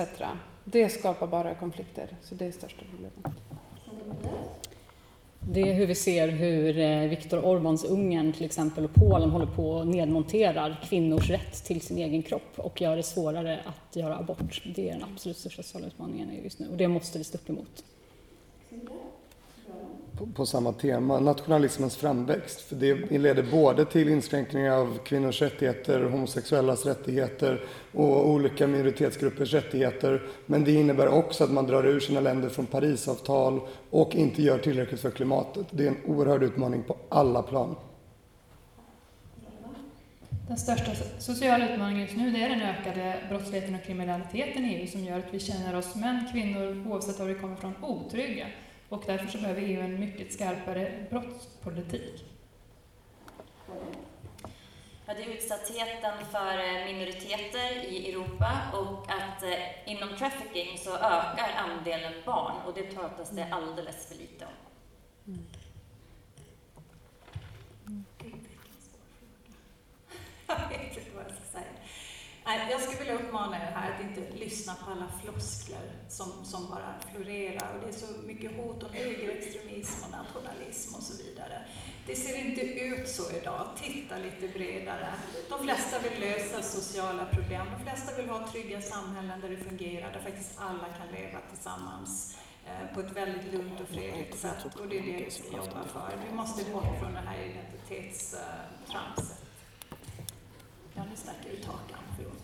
Det 0.64 0.88
skapar 0.88 1.26
bara 1.26 1.54
konflikter, 1.54 2.08
så 2.22 2.34
det 2.34 2.46
är 2.46 2.52
största 2.52 2.82
problemet. 2.90 3.38
Det 5.40 5.60
är 5.60 5.74
hur 5.74 5.86
vi 5.86 5.94
ser 5.94 6.28
hur 6.28 6.78
eh, 6.78 7.08
Viktor 7.08 7.38
Orbáns 7.42 7.86
Ungern 7.86 8.32
till 8.32 8.44
exempel 8.44 8.84
och 8.84 8.94
Polen 8.94 9.30
håller 9.30 9.46
på 9.46 9.70
och 9.70 9.86
nedmonterar 9.86 10.80
kvinnors 10.88 11.30
rätt 11.30 11.64
till 11.64 11.80
sin 11.80 11.98
egen 11.98 12.22
kropp 12.22 12.52
och 12.56 12.80
gör 12.80 12.96
det 12.96 13.02
svårare 13.02 13.60
att 13.64 13.96
göra 13.96 14.16
abort. 14.16 14.62
Det 14.74 14.90
är 14.90 14.92
den 14.92 15.04
absolut 15.12 15.36
största 15.36 15.62
sociala 15.62 15.86
utmaningen 15.86 16.44
just 16.44 16.58
nu 16.58 16.68
och 16.68 16.76
det 16.76 16.88
måste 16.88 17.18
vi 17.18 17.24
stå 17.24 17.38
upp 17.38 17.50
emot 17.50 17.84
på, 20.18 20.26
på 20.26 20.46
samma 20.46 20.72
tema, 20.72 21.20
nationalismens 21.20 21.96
framväxt. 21.96 22.60
För 22.60 22.76
det 22.76 23.18
leder 23.18 23.42
både 23.42 23.84
till 23.84 24.08
inskränkningar 24.08 24.72
av 24.72 24.98
kvinnors 25.04 25.42
rättigheter, 25.42 26.02
homosexuellas 26.04 26.86
rättigheter 26.86 27.64
och 27.92 28.28
olika 28.28 28.66
minoritetsgruppers 28.66 29.54
rättigheter. 29.54 30.22
Men 30.46 30.64
det 30.64 30.72
innebär 30.72 31.08
också 31.08 31.44
att 31.44 31.50
man 31.50 31.66
drar 31.66 31.86
ur 31.86 32.00
sina 32.00 32.20
länder 32.20 32.48
från 32.48 32.66
Parisavtal 32.66 33.60
och 33.90 34.14
inte 34.14 34.42
gör 34.42 34.58
tillräckligt 34.58 35.00
för 35.00 35.10
klimatet. 35.10 35.66
Det 35.70 35.84
är 35.84 35.88
en 35.88 36.04
oerhörd 36.06 36.42
utmaning 36.42 36.82
på 36.82 36.96
alla 37.08 37.42
plan. 37.42 37.76
Den 40.48 40.56
största 40.56 40.90
sociala 41.18 41.72
utmaningen 41.72 42.02
just 42.02 42.16
nu 42.16 42.30
det 42.30 42.42
är 42.42 42.48
den 42.48 42.60
ökade 42.60 43.16
brottsligheten 43.28 43.74
och 43.74 43.82
kriminaliteten 43.82 44.64
i 44.64 44.74
EU 44.74 44.86
som 44.86 45.04
gör 45.04 45.18
att 45.18 45.34
vi 45.34 45.40
känner 45.40 45.76
oss 45.76 45.94
män, 45.94 46.28
kvinnor, 46.32 46.86
oavsett 46.90 47.18
var 47.18 47.26
vi 47.26 47.34
kommer 47.34 47.54
ifrån, 47.54 47.74
otrygga. 47.82 48.46
Och 48.88 49.02
därför 49.06 49.26
så 49.26 49.38
behöver 49.38 49.62
EU 49.62 49.80
en 49.80 50.00
mycket 50.00 50.32
skarpare 50.32 51.06
brottspolitik. 51.10 52.24
Ja, 55.06 55.14
det 55.14 55.22
är 55.22 55.28
utsattheten 55.28 56.26
för 56.30 56.58
eh, 56.58 56.84
minoriteter 56.84 57.84
i 57.84 58.10
Europa 58.10 58.52
och 58.72 59.10
att 59.10 59.42
eh, 59.42 59.92
inom 59.92 60.16
trafficking 60.16 60.78
så 60.78 60.94
ökar 60.96 61.50
andelen 61.56 62.12
barn 62.26 62.56
och 62.66 62.74
det 62.74 62.82
pratas 62.82 63.30
det 63.30 63.48
alldeles 63.50 64.06
för 64.08 64.14
lite 64.14 64.44
om. 64.44 64.52
Jag 70.46 70.68
vet 70.68 70.96
inte 70.96 71.10
vad 71.14 71.24
jag 71.24 71.32
ska 71.32 71.44
säga. 71.58 71.72
Nej, 72.48 72.68
jag 72.70 72.80
skulle 72.80 72.98
vilja 72.98 73.14
uppmana 73.14 73.56
er 73.56 73.70
här 73.74 73.92
att 73.94 74.00
inte 74.00 74.36
lyssna 74.36 74.74
på 74.74 74.90
alla 74.90 75.08
floskler 75.22 75.90
som, 76.08 76.32
som 76.44 76.70
bara 76.70 76.94
florerar. 77.10 77.74
Och 77.74 77.80
det 77.82 77.88
är 77.88 77.92
så 78.06 78.22
mycket 78.26 78.56
hot 78.56 78.82
om 78.82 78.90
högerextremism 78.92 80.04
och 80.04 80.10
nationalism 80.10 80.94
och 80.94 81.02
så 81.02 81.22
vidare. 81.22 81.62
Det 82.06 82.16
ser 82.16 82.36
inte 82.46 82.60
ut 82.60 83.08
så 83.08 83.30
idag. 83.36 83.68
Titta 83.82 84.16
lite 84.18 84.48
bredare. 84.58 85.08
De 85.48 85.64
flesta 85.64 85.98
vill 85.98 86.20
lösa 86.20 86.62
sociala 86.62 87.24
problem. 87.26 87.66
De 87.78 87.84
flesta 87.90 88.16
vill 88.16 88.28
ha 88.28 88.48
trygga 88.48 88.80
samhällen 88.82 89.40
där 89.40 89.48
det 89.48 89.56
fungerar, 89.56 90.12
där 90.12 90.20
faktiskt 90.20 90.50
alla 90.58 90.88
kan 90.98 91.08
leva 91.20 91.38
tillsammans. 91.50 92.36
eh, 92.66 92.94
på 92.94 93.00
ett 93.00 93.12
väldigt 93.12 93.52
lugnt 93.52 93.80
och 93.80 93.88
fredligt 93.88 94.38
sätt 94.38 94.64
och 94.80 94.88
det 94.88 94.98
är 94.98 95.02
det 95.02 95.24
vi 95.24 95.30
ska 95.30 95.56
jobba 95.56 95.84
för. 95.92 96.10
Vi 96.28 96.34
måste 96.34 96.70
bort 96.72 96.98
från 97.00 97.12
det 97.14 97.20
här 97.20 97.38
identitetstramset. 97.44 99.44
Ja, 100.94 101.02
nu 101.10 101.16
stack 101.16 101.36
jag 101.44 101.52
ut 101.54 101.64
hakan, 101.64 101.98
förlåt. 102.16 102.37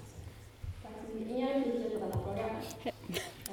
Inga 1.18 1.48
repliker 1.54 1.90
på 1.90 1.98
denna 1.98 2.18
fråga. 2.24 2.46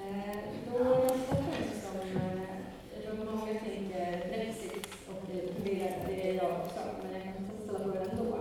Eh, 0.01 0.37
Då 0.67 0.83
nästa 0.83 1.35
punkt 1.35 1.73
som 1.83 2.17
eh, 2.17 2.55
jag 2.93 3.03
tror 3.03 3.13
att 3.13 3.25
många 3.35 3.53
tänker 3.59 4.27
Brexit 4.29 4.87
och 5.09 5.21
det 5.27 5.71
är 5.83 6.07
det 6.07 6.29
är 6.29 6.33
jag 6.33 6.51
också, 6.51 6.79
men 7.03 7.13
jag 7.13 7.23
kan 7.23 7.33
ställa 7.63 7.79
frågan 7.79 8.09
ändå. 8.09 8.37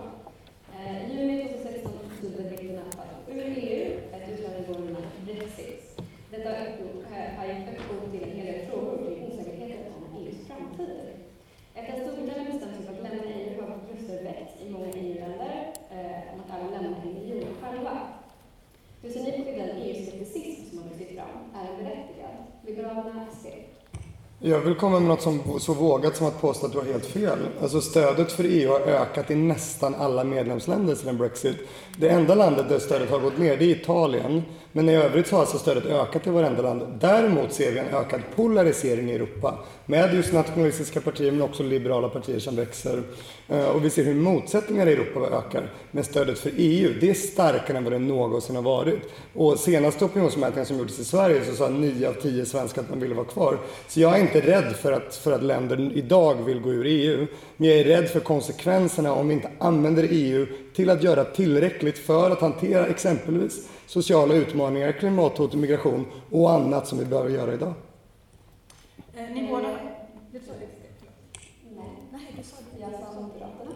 Eh, 0.77 1.11
I 1.11 1.15
juni 1.21 1.49
2016 1.49 1.93
beslutade 2.11 2.49
britterna 2.49 2.83
att 2.91 3.29
ur 3.33 3.45
EU, 3.45 3.99
ett 4.13 4.29
utträde 4.33 4.59
i 4.59 4.75
under 4.75 4.93
namnet 4.93 5.21
Brexit. 5.25 6.01
Detta 6.31 6.49
har 6.49 6.57
upphov- 6.57 7.05
eh, 7.17 7.31
har 7.39 7.45
gett 7.47 7.69
upphov 7.79 8.11
till 8.11 8.23
en 8.23 8.37
hel 8.37 8.47
del 8.47 8.67
frågor 8.67 8.97
kring 9.07 9.27
osäkerheten 9.33 9.93
om 9.99 10.05
EUs 10.23 10.47
framtid. 10.49 10.91
Efter 11.75 11.93
att 11.95 12.01
Storbritannien 12.03 12.53
bestämt 12.53 12.77
sig 12.77 12.85
för 12.87 12.93
att 12.95 13.03
lämna 13.03 13.25
EU 13.35 13.63
har 13.63 13.79
röster 13.93 14.25
väckts 14.25 14.55
i 14.63 14.71
många 14.71 14.87
EU-länder 14.87 15.73
eh, 15.91 16.35
om 16.35 16.41
att 16.41 16.51
även 16.61 16.71
lämna 16.73 16.97
unionen 17.05 17.55
själva. 17.63 17.99
Hur 19.03 19.11
ser 19.11 19.23
ni 19.23 19.33
på 19.45 19.51
den 19.51 19.71
EU-skepticism 19.83 20.71
som 20.71 20.79
har 20.83 20.89
vuxit 20.89 21.09
fram? 21.17 21.37
Är 21.57 21.67
den 21.67 21.77
berättigad? 21.85 22.35
Liberalerna, 22.67 23.27
SD. 23.33 23.47
Jag 24.43 24.61
vill 24.61 24.75
komma 24.75 25.01
med 25.01 25.09
något 25.09 25.23
som, 25.23 25.61
så 25.61 25.75
vågat 25.75 26.17
som 26.17 26.27
att 26.27 26.41
påstå 26.41 26.67
att 26.67 26.73
du 26.73 26.79
har 26.79 26.85
helt 26.85 27.07
fel. 27.07 27.39
Alltså 27.63 27.81
stödet 27.81 28.33
för 28.33 28.45
EU 28.45 28.71
har 28.71 28.81
ökat 28.81 29.31
i 29.31 29.35
nästan 29.35 29.95
alla 29.95 30.25
medlemsländer 30.25 30.95
sedan 30.95 31.17
Brexit. 31.19 31.57
Det 31.99 32.09
enda 32.09 32.35
landet 32.35 32.69
där 32.69 32.79
stödet 32.79 33.11
har 33.11 33.19
gått 33.19 33.39
ner 33.39 33.57
det 33.57 33.65
är 33.65 33.69
Italien. 33.69 34.43
Men 34.73 34.89
i 34.89 34.95
övrigt 34.95 35.27
så 35.27 35.37
har 35.37 35.41
alltså 35.41 35.59
stödet 35.59 35.87
ökat 35.87 36.27
i 36.27 36.31
varenda 36.31 36.63
land. 36.63 36.83
Däremot 37.01 37.53
ser 37.53 37.73
vi 37.73 37.79
en 37.79 37.95
ökad 37.95 38.21
polarisering 38.37 39.11
i 39.11 39.15
Europa 39.15 39.59
med 39.87 40.15
just 40.15 40.33
nationalistiska 40.33 41.01
partier 41.01 41.33
men 41.33 41.43
också 41.43 41.63
liberala 41.63 42.09
partier 42.09 42.39
som 42.39 42.57
växer. 42.57 43.03
Eh, 43.49 43.65
och 43.65 43.85
vi 43.85 43.91
ser 43.91 44.05
hur 44.05 44.15
motsättningar 44.15 44.87
i 44.87 44.93
Europa 44.93 45.21
ökar. 45.21 45.71
Men 45.91 46.05
stödet 46.05 46.39
för 46.39 46.53
EU, 46.57 46.95
det 47.01 47.11
är 47.11 47.15
starkare 47.15 47.77
än 47.77 47.85
vad 47.85 47.93
det 47.93 47.99
någonsin 47.99 48.57
har 48.57 48.63
varit. 48.63 48.99
Och 49.35 49.59
senaste 49.59 50.05
opinionsmätningen 50.05 50.67
som 50.67 50.79
gjordes 50.79 50.99
i 50.99 51.05
Sverige 51.05 51.45
så 51.45 51.55
sa 51.55 51.69
9 51.69 52.09
av 52.09 52.13
10 52.13 52.47
svenskar 52.47 52.83
att 52.83 52.91
man 52.91 53.01
ville 53.01 53.15
vara 53.15 53.27
kvar. 53.27 53.59
Så 53.89 54.01
jag 54.01 54.17
är 54.17 54.21
inte 54.21 54.41
rädd 54.41 54.77
för 54.77 54.93
att, 54.93 55.15
för 55.15 55.33
att 55.33 55.43
länder 55.43 55.91
idag 55.95 56.35
vill 56.45 56.61
gå 56.61 56.71
ur 56.71 56.87
EU. 56.87 57.27
Men 57.57 57.69
jag 57.69 57.79
är 57.79 57.85
rädd 57.85 58.09
för 58.09 58.21
konsekvenserna 58.21 59.13
om 59.13 59.29
vi 59.29 59.35
inte 59.35 59.51
använder 59.59 60.07
EU 60.11 60.47
till 60.75 60.91
att 60.91 61.03
göra 61.03 61.25
tillräckligt 61.25 61.99
för 61.99 62.31
att 62.31 62.41
hantera 62.41 62.87
exempelvis 62.87 63.69
sociala 63.91 64.35
utmaningar, 64.35 64.93
klimathot 64.93 65.53
och 65.53 65.59
migration 65.59 66.07
och 66.31 66.53
annat 66.53 66.87
som 66.87 66.99
vi 66.99 67.05
behöver 67.05 67.31
göra 67.31 67.55
idag. 67.55 67.75
Eh, 69.17 69.23
Ni 69.35 69.49
båda... 69.49 69.69
Nej, 69.69 69.79
nej, 72.13 72.21
du 72.37 72.43
sa 72.43 72.57
det. 72.57 72.81
Jag 72.81 72.91
sa 72.91 73.21
Moderaterna. 73.21 73.71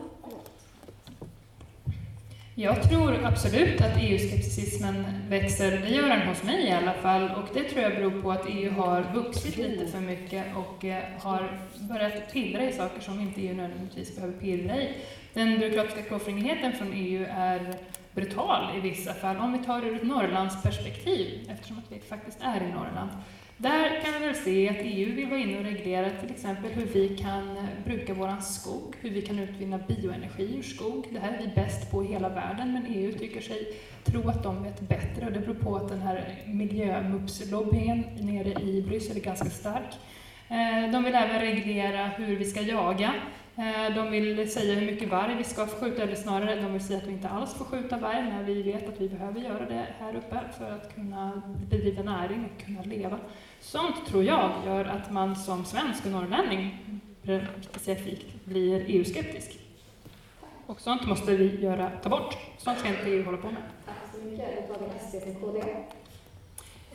Jag 2.54 2.82
tror 2.90 3.24
absolut 3.24 3.80
att 3.80 3.96
EU-skepticismen 4.00 5.04
växer. 5.28 5.70
Det 5.70 5.88
gör 5.88 6.08
den 6.08 6.28
hos 6.28 6.42
mig 6.42 6.66
i 6.66 6.70
alla 6.70 6.92
fall. 6.92 7.22
Och 7.22 7.54
det 7.54 7.64
tror 7.64 7.82
jag 7.82 7.92
beror 7.92 8.22
på 8.22 8.32
att 8.32 8.46
EU 8.48 8.70
har 8.72 9.12
vuxit 9.14 9.56
lite 9.56 9.86
för 9.86 10.00
mycket 10.00 10.44
och 10.56 10.84
eh, 10.84 11.02
har 11.18 11.60
börjat 11.88 12.32
pillra 12.32 12.64
i 12.68 12.72
saker 12.72 13.00
som 13.00 13.20
inte 13.20 13.40
EU 13.40 13.54
nödvändigtvis 13.54 14.16
behöver 14.16 14.34
pillra 14.40 14.76
i. 14.76 14.88
Den 15.32 15.58
byråkratiska 15.58 16.02
klåfingrigheten 16.02 16.72
från 16.72 16.92
EU 16.92 17.26
är 17.30 17.76
brutal 18.14 18.76
i 18.76 18.80
vissa 18.80 19.14
fall. 19.14 19.36
Om 19.36 19.52
vi 19.52 19.58
tar 19.58 19.80
det 19.80 19.86
ur 19.86 19.96
ett 19.96 20.06
Norrlandsperspektiv, 20.06 21.50
eftersom 21.50 21.78
att 21.78 21.92
vi 21.92 22.00
faktiskt 22.00 22.38
är 22.40 22.60
i 22.60 22.72
Norrland. 22.72 23.10
Där 23.56 24.00
kan 24.04 24.12
vi 24.12 24.26
väl 24.26 24.34
se 24.34 24.68
att 24.68 24.76
EU 24.80 25.14
vill 25.14 25.26
vara 25.26 25.40
inne 25.40 25.58
och 25.58 25.64
reglera 25.64 26.10
till 26.10 26.30
exempel 26.30 26.72
hur 26.72 26.86
vi 26.86 27.16
kan 27.16 27.56
eh, 27.56 27.64
bruka 27.84 28.14
vår 28.14 28.40
skog, 28.40 28.96
hur 29.00 29.10
vi 29.10 29.22
kan 29.22 29.38
utvinna 29.38 29.78
bioenergi 29.78 30.56
ur 30.58 30.62
skog. 30.62 31.06
Det 31.10 31.18
här 31.18 31.32
är 31.32 31.38
vi 31.38 31.48
bäst 31.54 31.90
på 31.90 32.04
i 32.04 32.06
hela 32.06 32.28
världen, 32.28 32.72
men 32.72 32.86
EU 32.86 33.12
tycker 33.12 33.40
sig 33.40 33.76
tro 34.04 34.28
att 34.28 34.42
de 34.42 34.62
vet 34.62 34.80
bättre 34.80 35.26
och 35.26 35.32
det 35.32 35.40
beror 35.40 35.54
på 35.54 35.76
att 35.76 35.88
den 35.88 36.02
här 36.02 36.42
miljömupslobbyn 36.46 38.04
nere 38.20 38.62
i 38.62 38.82
Bryssel 38.82 39.16
är 39.16 39.20
ganska 39.20 39.50
stark. 39.50 39.94
Eh, 40.48 40.92
de 40.92 41.04
vill 41.04 41.14
även 41.14 41.40
reglera 41.40 42.06
hur 42.06 42.36
vi 42.36 42.44
ska 42.44 42.60
jaga. 42.60 43.14
Eh, 43.56 43.94
de 43.94 44.10
vill 44.10 44.52
säga 44.52 44.74
hur 44.74 44.86
mycket 44.86 45.08
varg 45.08 45.34
vi 45.38 45.44
ska 45.44 45.66
få 45.66 45.76
skjuta, 45.76 46.02
eller 46.02 46.14
snarare 46.14 46.60
de 46.60 46.72
vill 46.72 46.84
säga 46.84 46.98
att 46.98 47.06
vi 47.06 47.12
inte 47.12 47.28
alls 47.28 47.54
får 47.54 47.64
skjuta 47.64 47.98
varg 47.98 48.22
när 48.22 48.42
vi 48.42 48.62
vet 48.62 48.88
att 48.88 49.00
vi 49.00 49.08
behöver 49.08 49.40
göra 49.40 49.66
det 49.66 49.86
här 49.98 50.16
uppe 50.16 50.40
för 50.58 50.70
att 50.70 50.94
kunna 50.94 51.42
bedriva 51.70 52.02
näring 52.02 52.44
och 52.44 52.64
kunna 52.64 52.82
leva. 52.82 53.18
Sånt 53.60 54.06
tror 54.06 54.24
jag 54.24 54.50
gör 54.66 54.84
att 54.84 55.12
man 55.12 55.36
som 55.36 55.64
svensk 55.64 56.04
och 56.04 56.10
norrlänning 56.10 56.78
specifikt 57.60 58.44
blir 58.44 58.84
EU-skeptisk. 58.86 59.58
Och 60.66 60.80
sånt 60.80 61.06
måste 61.06 61.36
vi 61.36 61.60
göra, 61.60 61.90
ta 62.02 62.08
bort. 62.08 62.36
Sånt 62.58 62.78
ska 62.78 62.88
inte 62.88 63.10
EU 63.10 63.24
hålla 63.24 63.38
på 63.38 63.46
med. 63.46 63.62
Tack 63.86 63.96
så 64.14 64.26
mycket. 64.26 64.68
Då 64.68 64.74
tar 64.74 64.86
vi 64.92 65.18
SD 65.18 65.40
KD. 65.40 65.62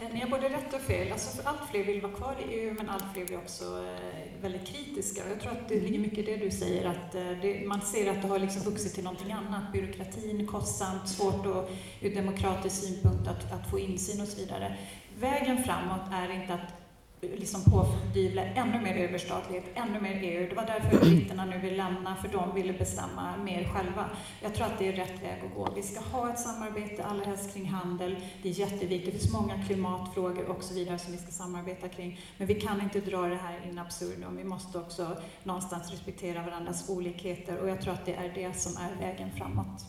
Eh, 0.02 0.14
ni 0.14 0.20
har 0.20 0.30
både 0.30 0.50
rätt 0.50 0.74
och 0.74 0.82
fel. 0.82 1.12
Alltså, 1.12 1.38
för 1.38 1.50
allt 1.50 1.70
fler 1.72 1.84
vill 1.84 2.02
vara 2.02 2.14
kvar 2.14 2.36
i 2.48 2.54
EU, 2.54 2.74
men 2.78 2.90
allt 2.90 3.06
fler 3.14 3.26
blir 3.26 3.38
också 3.38 3.64
eh, 3.64 4.42
väldigt 4.42 4.68
kritiska. 4.68 5.30
Jag 5.30 5.40
tror 5.40 5.52
att 5.52 5.70
det 5.70 5.80
ligger 5.80 6.00
mycket 6.00 6.18
i 6.18 6.22
det 6.24 6.38
du 6.38 6.52
säger, 6.52 6.90
att 6.90 7.16
eh, 7.16 7.32
det, 7.42 7.68
man 7.68 7.82
ser 7.82 8.12
att 8.12 8.22
det 8.22 8.28
har 8.28 8.40
liksom 8.40 8.62
vuxit 8.62 8.94
till 8.94 9.04
någonting 9.04 9.32
annat. 9.32 9.74
Byråkratin, 9.74 10.48
kostsamt, 10.48 11.10
svårt 11.10 11.46
att, 11.46 11.70
ur 12.02 12.16
demokratisk 12.16 12.76
synpunkt 12.76 13.28
att, 13.28 13.52
att 13.52 13.70
få 13.70 13.80
insyn 13.80 14.22
och 14.22 14.28
så 14.28 14.40
vidare. 14.40 14.78
Vägen 15.20 15.64
framåt 15.64 16.02
är 16.14 16.42
inte 16.42 16.54
att 16.54 16.79
liksom 17.22 17.62
pådyvla 17.64 18.44
ännu 18.44 18.82
mer 18.82 18.96
överstatlighet, 18.96 19.66
ännu 19.76 20.02
mer 20.02 20.20
EU. 20.24 20.50
Det 20.50 20.56
var 20.56 20.66
därför 20.66 21.00
britterna 21.06 21.46
nu 21.46 21.58
vill 21.58 21.78
lämna, 21.78 22.16
för 22.16 22.28
de 22.28 22.56
ville 22.56 22.74
bestämma 22.74 23.38
mer 23.38 23.64
själva. 23.64 24.10
Jag 24.42 24.56
tror 24.56 24.66
att 24.66 24.80
det 24.80 24.88
är 24.88 24.94
rätt 24.94 25.24
väg 25.24 25.44
att 25.46 25.56
gå. 25.56 25.68
Vi 25.76 25.82
ska 25.82 26.00
ha 26.00 26.30
ett 26.34 26.40
samarbete, 26.40 27.04
allra 27.04 27.26
helst 27.26 27.54
kring 27.54 27.66
handel. 27.66 28.16
Det 28.44 28.50
är 28.50 28.54
jätteviktigt. 28.54 29.14
Det 29.14 29.20
finns 29.20 29.34
många 29.34 29.64
klimatfrågor 29.68 30.46
och 30.46 30.64
så 30.64 30.74
vidare 30.74 31.00
som 31.00 31.12
vi 31.12 31.18
ska 31.18 31.32
samarbeta 31.32 31.90
kring. 31.90 32.20
Men 32.38 32.48
vi 32.48 32.62
kan 32.62 32.82
inte 32.82 33.00
dra 33.00 33.22
det 33.22 33.36
här 33.36 33.70
in 33.70 33.80
absurdum. 33.80 34.38
Vi 34.38 34.44
måste 34.44 34.78
också 34.78 35.18
någonstans 35.44 35.92
respektera 35.92 36.44
varandras 36.44 36.90
olikheter 36.90 37.58
och 37.58 37.70
jag 37.70 37.82
tror 37.82 37.94
att 37.94 38.06
det 38.06 38.14
är 38.14 38.32
det 38.36 38.54
som 38.54 38.78
är 38.78 38.96
vägen 39.00 39.32
framåt. 39.38 39.86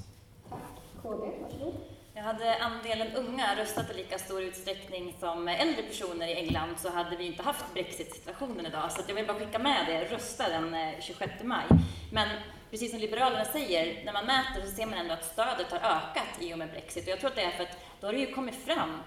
KD, 1.03 1.27
varsågod. 1.43 2.00
Jag 2.21 2.25
hade 2.25 2.57
andelen 2.57 3.17
unga 3.17 3.57
röstat 3.57 3.91
i 3.91 3.95
lika 3.95 4.19
stor 4.19 4.43
utsträckning 4.43 5.15
som 5.21 5.49
äldre 5.49 5.83
personer 5.83 6.27
i 6.27 6.35
England 6.35 6.75
så 6.79 6.91
hade 6.91 7.17
vi 7.17 7.27
inte 7.27 7.43
haft 7.43 7.75
Brexit-situationen 7.75 8.67
idag. 8.67 8.93
Så 8.93 9.01
att 9.01 9.09
jag 9.09 9.15
vill 9.15 9.27
bara 9.27 9.39
skicka 9.39 9.59
med 9.59 9.87
det, 9.87 10.15
rösta 10.15 10.49
den 10.49 10.75
eh, 10.75 11.01
26 11.01 11.33
maj. 11.43 11.65
Men 12.13 12.29
precis 12.71 12.91
som 12.91 13.01
Liberalerna 13.01 13.45
säger, 13.45 14.05
när 14.05 14.13
man 14.13 14.27
mäter 14.27 14.67
så 14.67 14.77
ser 14.77 14.87
man 14.87 14.99
ändå 14.99 15.15
att 15.15 15.25
stödet 15.25 15.71
har 15.71 15.79
ökat 15.79 16.29
i 16.41 16.55
och 16.55 16.59
med 16.59 16.71
Brexit. 16.71 17.05
Och 17.05 17.11
jag 17.11 17.21
tror 17.21 17.31
att 17.31 17.37
det 17.37 17.43
är 17.43 17.51
för 17.51 17.63
att 17.63 17.79
då 18.01 18.07
har 18.07 18.13
det 18.13 18.21
ju 18.21 18.35
kommit 18.35 18.65
fram 18.65 19.01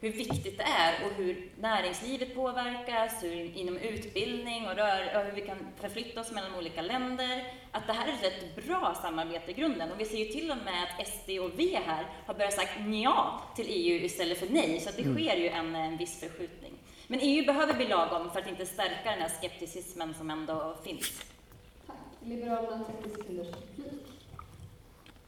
hur 0.00 0.12
viktigt 0.12 0.58
det 0.58 0.64
är 0.64 1.06
och 1.06 1.12
hur 1.12 1.50
näringslivet 1.60 2.34
påverkas, 2.34 3.22
hur 3.22 3.56
inom 3.56 3.76
utbildning 3.76 4.66
och, 4.68 4.76
rör, 4.76 5.16
och 5.16 5.24
hur 5.24 5.32
vi 5.32 5.40
kan 5.40 5.56
förflytta 5.80 6.20
oss 6.20 6.32
mellan 6.32 6.54
olika 6.54 6.82
länder. 6.82 7.44
Att 7.72 7.86
det 7.86 7.92
här 7.92 8.08
är 8.08 8.12
ett 8.12 8.24
rätt 8.24 8.66
bra 8.66 8.94
samarbete 9.02 9.50
i 9.50 9.54
grunden. 9.54 9.92
Och 9.92 10.00
vi 10.00 10.04
ser 10.04 10.18
ju 10.18 10.24
till 10.24 10.50
och 10.50 10.56
med 10.64 10.82
att 10.82 11.08
SD 11.08 11.30
och 11.30 11.58
V 11.58 11.78
här 11.86 12.06
har 12.26 12.34
börjat 12.34 12.52
sagt 12.52 12.72
ja 13.02 13.42
till 13.56 13.66
EU 13.68 14.04
istället 14.04 14.38
för 14.38 14.46
nej. 14.50 14.80
Så 14.80 14.88
att 14.88 14.96
det 14.96 15.02
Mm. 15.02 15.16
sker 15.16 15.36
ju 15.36 15.48
en, 15.48 15.74
en 15.76 15.96
viss 15.96 16.20
förskjutning. 16.20 16.72
Men 17.06 17.18
EU 17.22 17.44
behöver 17.46 17.74
bli 17.74 17.88
lagom 17.88 18.30
för 18.30 18.40
att 18.40 18.48
inte 18.48 18.66
stärka 18.66 19.10
den 19.10 19.20
här 19.20 19.28
skepticismen 19.40 20.14
som 20.14 20.30
ändå 20.30 20.76
finns. 20.84 21.22
Liberalerna 22.24 22.84
30 23.02 23.16
sekunders 23.16 23.46
replik. 23.46 24.07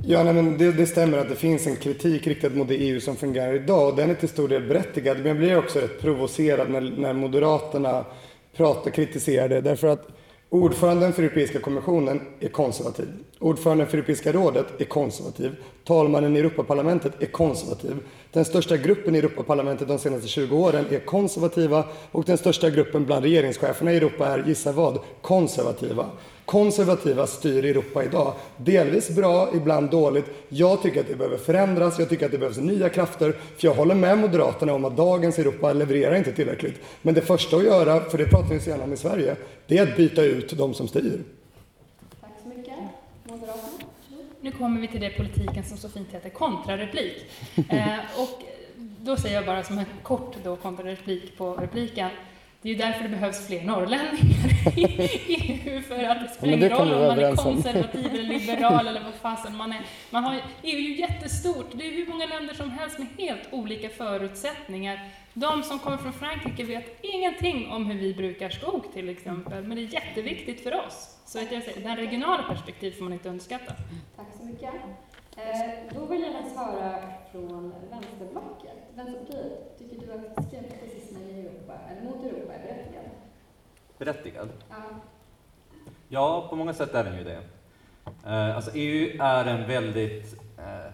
Ja, 0.07 0.25
nej, 0.25 0.35
men 0.35 0.59
det, 0.59 0.73
det 0.73 0.87
stämmer 0.87 1.19
att 1.19 1.29
det 1.29 1.37
finns 1.37 1.67
en 1.67 1.77
kritik 1.77 2.27
riktad 2.27 2.51
mot 2.51 2.69
det 2.69 2.75
EU 2.75 3.01
som 3.01 3.17
fungerar 3.17 3.55
idag 3.55 3.89
och 3.89 3.97
den 3.97 4.11
är 4.11 4.15
till 4.15 4.29
stor 4.29 4.49
del 4.49 4.63
berättigad. 4.63 5.17
Men 5.17 5.27
jag 5.27 5.37
blir 5.37 5.59
också 5.59 5.79
rätt 5.79 6.01
provocerad 6.01 6.71
när, 6.71 6.81
när 6.81 7.13
Moderaterna 7.13 8.05
pratar, 8.57 8.91
kritiserar 8.91 9.49
det. 9.49 9.61
Därför 9.61 9.89
att 9.89 10.09
ordföranden 10.49 11.13
för 11.13 11.23
Europeiska 11.23 11.61
kommissionen 11.61 12.21
är 12.41 12.49
konservativ. 12.49 13.09
Ordföranden 13.39 13.87
för 13.87 13.99
Europeiska 13.99 14.33
rådet 14.33 14.67
är 14.79 14.85
konservativ. 14.85 15.57
Talmannen 15.85 16.37
i 16.37 16.41
Europaparlamentet 16.41 17.23
är 17.23 17.27
konservativ. 17.27 17.97
Den 18.33 18.45
största 18.45 18.77
gruppen 18.77 19.15
i 19.15 19.19
Europaparlamentet 19.19 19.89
de 19.89 19.99
senaste 19.99 20.29
20 20.29 20.57
åren 20.57 20.85
är 20.91 20.99
konservativa 20.99 21.85
och 22.13 22.25
den 22.25 22.39
största 22.39 22.71
gruppen 22.71 23.07
bland 23.07 23.25
regeringscheferna 23.25 23.93
i 23.93 23.97
Europa 23.97 24.27
är, 24.27 24.45
gissa 24.47 24.73
vad, 24.73 24.99
konservativa. 25.23 26.07
Konservativa 26.51 27.27
styr 27.27 27.65
Europa 27.65 28.05
idag. 28.05 28.35
Delvis 28.57 29.11
bra, 29.11 29.49
ibland 29.55 29.91
dåligt. 29.91 30.25
Jag 30.49 30.83
tycker 30.83 31.01
att 31.01 31.09
det 31.09 31.17
behöver 31.17 31.37
förändras, 31.37 31.99
jag 31.99 32.09
tycker 32.09 32.27
att 32.27 32.33
det 32.33 32.39
behövs 32.39 32.59
nya 32.59 32.89
krafter. 32.89 33.33
För 33.33 33.67
jag 33.67 33.75
håller 33.75 33.95
med 33.95 34.19
Moderaterna 34.19 34.73
om 34.73 34.85
att 34.85 34.97
dagens 34.97 35.39
Europa 35.39 35.73
levererar 35.73 36.15
inte 36.15 36.33
tillräckligt. 36.33 36.81
Men 37.03 37.15
det 37.15 37.21
första 37.21 37.57
att 37.57 37.65
göra, 37.65 38.01
för 38.01 38.19
det 38.19 38.25
pratar 38.25 38.55
vi 38.55 38.61
så 38.61 38.71
gärna 38.71 38.85
om 38.85 38.93
i 38.93 38.97
Sverige, 38.97 39.37
det 39.67 39.79
är 39.79 39.83
att 39.83 39.97
byta 39.97 40.23
ut 40.23 40.59
de 40.59 40.75
som 40.75 40.89
styr. 40.89 41.23
Tack 42.21 42.31
så 42.43 42.49
mycket. 42.49 42.75
Moderaterna. 43.25 43.69
Nu 44.41 44.53
kommer 44.53 44.81
vi 44.81 44.89
till 44.89 45.01
det 45.01 45.11
politiken 45.11 45.65
som 45.65 45.77
så 45.79 45.89
fint 45.89 46.09
heter 46.13 46.31
kontrareplik. 46.31 47.27
Eh, 47.69 47.99
och 48.17 48.43
då 49.01 49.17
säger 49.17 49.35
jag 49.35 49.47
bara 49.47 49.63
som 49.63 49.79
en 49.79 49.85
kort 50.03 50.37
då 50.45 50.57
kontrareplik 50.57 51.39
på 51.39 51.55
repliken. 51.55 52.11
Det 52.63 52.69
är 52.69 52.73
ju 52.73 52.79
därför 52.79 53.03
det 53.03 53.09
behövs 53.09 53.47
fler 53.47 53.65
norrlänningar 53.65 54.19
i 54.79 54.85
EU, 55.27 55.83
för 55.83 56.05
att 56.05 56.21
det 56.21 56.29
spelar 56.29 56.51
men 56.51 56.61
det 56.61 56.67
ingen 56.67 56.79
kan 56.79 56.89
roll 56.89 56.95
om 56.95 57.07
man 57.07 57.19
är 57.19 57.37
konservativ 57.37 58.07
eller 58.07 58.25
liberal 58.25 58.89
eller 58.89 59.05
vad 59.05 59.15
fasen 59.15 59.57
man 59.57 59.73
är. 59.73 59.87
Man 60.11 60.25
har, 60.25 60.35
EU 60.63 60.79
är 60.79 60.83
ju 60.83 60.97
jättestort, 60.97 61.67
det 61.73 61.87
är 61.87 61.91
hur 61.91 62.07
många 62.07 62.27
länder 62.27 62.55
som 62.55 62.71
helst 62.71 62.99
med 62.99 63.09
helt 63.19 63.49
olika 63.51 63.89
förutsättningar. 63.89 65.09
De 65.35 65.63
som 65.63 65.79
kommer 65.79 65.97
från 65.97 66.13
Frankrike 66.13 66.65
vet 66.65 66.99
ingenting 67.01 67.71
om 67.71 67.87
hur 67.87 67.99
vi 67.99 68.15
brukar 68.15 68.51
skog 68.51 68.93
till 68.93 69.09
exempel, 69.09 69.65
men 69.65 69.77
det 69.77 69.83
är 69.83 69.95
jätteviktigt 69.95 70.63
för 70.63 70.87
oss. 70.87 71.19
Så 71.27 71.39
att 71.39 71.53
jag 71.53 71.63
säger, 71.63 71.81
den 71.81 71.97
regionala 71.97 72.43
perspektiv 72.43 72.93
får 72.93 73.05
man 73.05 73.13
inte 73.13 73.29
underskatta. 73.29 73.75
Tack 74.17 74.27
så 74.39 74.45
mycket. 74.45 74.75
Eh, 75.37 75.95
då 75.95 76.07
vill 76.07 76.21
jag 76.21 76.61
höra 76.61 77.03
från 77.33 77.75
vänsterblocket. 77.91 78.77
Vänsterpartiet, 78.95 79.79
tycker 79.79 80.07
du 80.07 80.13
att 80.13 80.49
skepticismen 80.49 81.10
i 81.10 81.10
Europa, 81.71 81.91
eller 81.91 82.03
mot 82.03 82.25
Europa, 82.25 82.53
är 82.55 82.59
berättigad? 82.63 83.05
Berättigad? 83.99 84.49
Ja. 84.71 84.77
Ja, 86.09 86.47
på 86.51 86.57
många 86.57 86.75
sätt 86.75 86.95
är 86.95 87.05
den 87.05 87.19
ju 87.19 87.25
det. 87.25 87.41
Eh, 88.27 88.57
Alltså 88.57 88.71
EU 88.75 89.21
är 89.21 89.45
en 89.45 89.69
väldigt 89.69 90.35
eh, 90.59 90.93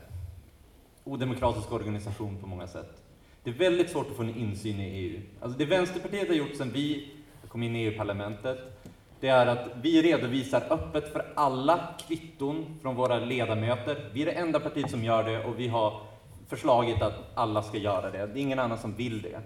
odemokratisk 1.05 1.73
organisation 1.73 2.39
på 2.41 2.47
många 2.47 2.67
sätt. 2.67 3.03
Det 3.43 3.51
är 3.51 3.55
väldigt 3.55 3.91
svårt 3.91 4.11
att 4.11 4.17
få 4.17 4.23
en 4.23 4.37
insyn 4.37 4.81
i 4.81 4.85
EU. 4.89 5.21
Alltså 5.41 5.59
det 5.59 5.65
Vänsterpartiet 5.65 6.29
har 6.29 6.35
gjort 6.35 6.57
sedan 6.57 6.71
vi 6.75 7.13
kom 7.49 7.63
in 7.63 7.77
i 7.77 7.85
EU-parlamentet, 7.85 8.59
det 9.21 9.29
är 9.29 9.47
att 9.47 9.69
vi 9.83 10.03
redovisar 10.03 10.63
öppet 10.71 11.13
för 11.13 11.33
alla 11.37 11.89
kvitton 12.07 12.79
från 12.83 12.95
våra 12.95 13.19
ledamöter. 13.19 14.11
Vi 14.13 14.23
är 14.23 14.27
det 14.27 14.33
enda 14.33 14.61
partiet 14.61 14.91
som 14.91 15.05
gör 15.05 15.25
det 15.25 15.45
och 15.45 15.59
vi 15.59 15.69
har 15.69 16.01
förslagit 16.49 17.03
att 17.03 17.15
alla 17.35 17.63
ska 17.63 17.79
göra 17.79 18.11
det. 18.11 18.27
Det 18.27 18.39
är 18.41 18.43
ingen 18.43 18.59
annan 18.59 18.79
som 18.79 18.95
vill 18.95 19.23
det. 19.23 19.41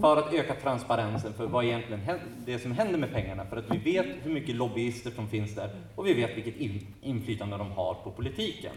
För 0.00 0.16
att 0.16 0.32
öka 0.32 0.54
transparensen 0.54 1.32
för 1.32 1.46
vad 1.46 1.64
egentligen 1.64 2.00
händer, 2.00 2.26
det 2.46 2.58
som 2.58 2.72
händer 2.72 2.98
med 2.98 3.12
pengarna. 3.12 3.46
För 3.46 3.56
att 3.56 3.70
vi 3.70 3.78
vet 3.78 4.06
hur 4.22 4.32
mycket 4.32 4.54
lobbyister 4.54 5.10
som 5.10 5.28
finns 5.28 5.54
där 5.54 5.70
och 5.96 6.06
vi 6.06 6.14
vet 6.14 6.36
vilket 6.36 6.56
in, 6.56 6.86
inflytande 7.02 7.56
de 7.56 7.72
har 7.72 7.94
på 7.94 8.10
politiken. 8.10 8.72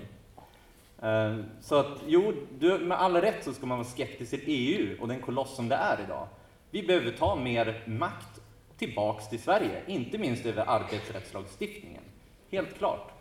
Eh, 1.02 1.38
så 1.62 1.76
att 1.76 1.98
jo, 2.08 2.34
du, 2.60 2.78
med 2.78 3.02
all 3.02 3.16
rätt 3.16 3.44
så 3.44 3.54
ska 3.54 3.66
man 3.66 3.78
vara 3.78 3.88
skeptisk 3.88 4.32
till 4.32 4.44
EU 4.46 5.02
och 5.02 5.08
den 5.08 5.22
koloss 5.22 5.56
som 5.56 5.70
det 5.70 5.76
är 5.76 6.04
idag. 6.06 6.28
Vi 6.72 6.84
behöver 6.84 7.12
ta 7.12 7.36
mer 7.36 7.84
makt 7.86 8.42
tillbaks 8.78 9.30
till 9.30 9.40
Sverige, 9.40 9.82
inte 9.88 10.18
minst 10.18 10.46
över 10.46 10.66
arbetsrättslagstiftningen. 10.68 12.04
Helt 12.52 12.78
klart. 12.78 13.12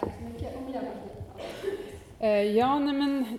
Tack 0.00 0.10
så 0.18 0.24
mycket. 0.24 0.56
Och 0.56 0.62
Miljöpartiet? 0.62 1.93
Eh, 2.24 2.42
ja, 2.42 2.78
nej 2.78 2.94
men, 2.94 3.38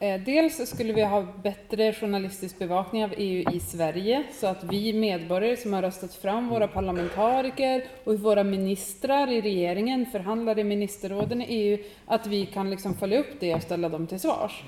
eh, 0.00 0.20
dels 0.20 0.68
skulle 0.68 0.92
vi 0.92 1.02
ha 1.02 1.26
bättre 1.42 1.92
journalistisk 1.92 2.58
bevakning 2.58 3.04
av 3.04 3.14
EU 3.16 3.52
i 3.52 3.60
Sverige 3.60 4.24
så 4.32 4.46
att 4.46 4.64
vi 4.64 4.92
medborgare 4.92 5.56
som 5.56 5.72
har 5.72 5.82
röstat 5.82 6.14
fram 6.14 6.48
våra 6.48 6.68
parlamentariker 6.68 7.84
och 8.04 8.20
våra 8.20 8.44
ministrar 8.44 9.30
i 9.30 9.40
regeringen 9.40 10.06
förhandlar 10.06 10.58
i 10.58 10.64
ministerråden 10.64 11.42
i 11.42 11.46
EU, 11.48 11.78
att 12.06 12.26
vi 12.26 12.46
kan 12.46 12.70
liksom 12.70 12.94
följa 12.94 13.18
upp 13.18 13.40
det 13.40 13.54
och 13.54 13.62
ställa 13.62 13.88
dem 13.88 14.06
till 14.06 14.20
svars. 14.20 14.62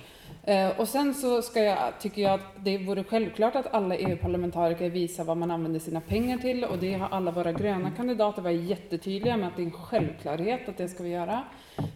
Eh, 0.47 0.81
och 0.81 0.89
sen 0.89 1.15
så 1.15 1.43
ska 1.43 1.63
jag, 1.63 1.79
tycker 2.01 2.23
jag 2.23 2.35
att 2.35 2.65
det 2.65 2.79
vore 2.79 3.05
självklart 3.05 3.57
att 3.57 3.75
alla 3.75 3.97
EU-parlamentariker 3.97 4.91
visar 4.91 5.25
vad 5.25 5.37
man 5.37 5.51
använder 5.51 5.81
sina 5.81 6.01
pengar 6.01 6.39
till 6.39 6.65
och 6.65 6.79
det 6.79 6.93
har 6.93 7.09
alla 7.09 7.31
våra 7.31 7.53
gröna 7.53 7.91
kandidater 7.91 8.43
varit 8.43 8.65
jättetydliga 8.65 9.37
med 9.37 9.49
att 9.49 9.57
det 9.57 9.63
är 9.63 9.67
en 9.67 9.73
självklarhet 9.73 10.69
att 10.69 10.77
det 10.77 10.89
ska 10.89 11.03
vi 11.03 11.11
göra. 11.11 11.43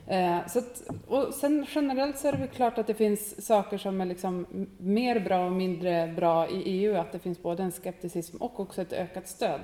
Eh, 0.07 0.47
så 0.47 0.59
att, 0.59 0.83
och 1.09 1.35
sen 1.35 1.67
generellt 1.75 2.19
så 2.19 2.29
är 2.29 2.33
det 2.33 2.39
väl 2.39 2.49
klart 2.49 2.79
att 2.79 2.87
det 2.87 2.95
finns 2.95 3.47
saker 3.47 3.79
som 3.79 4.01
är 4.01 4.07
liksom 4.07 4.47
mer 4.79 5.21
bra 5.21 5.47
och 5.47 5.53
mindre 5.53 6.07
bra 6.17 6.49
i 6.49 6.63
EU, 6.65 6.97
att 6.97 7.13
det 7.13 7.19
finns 7.19 7.43
både 7.43 7.63
en 7.63 7.73
skepticism 7.73 8.37
och 8.37 8.61
också 8.61 8.83
ett 8.83 8.93
ökat 8.93 9.29
stöd. 9.29 9.61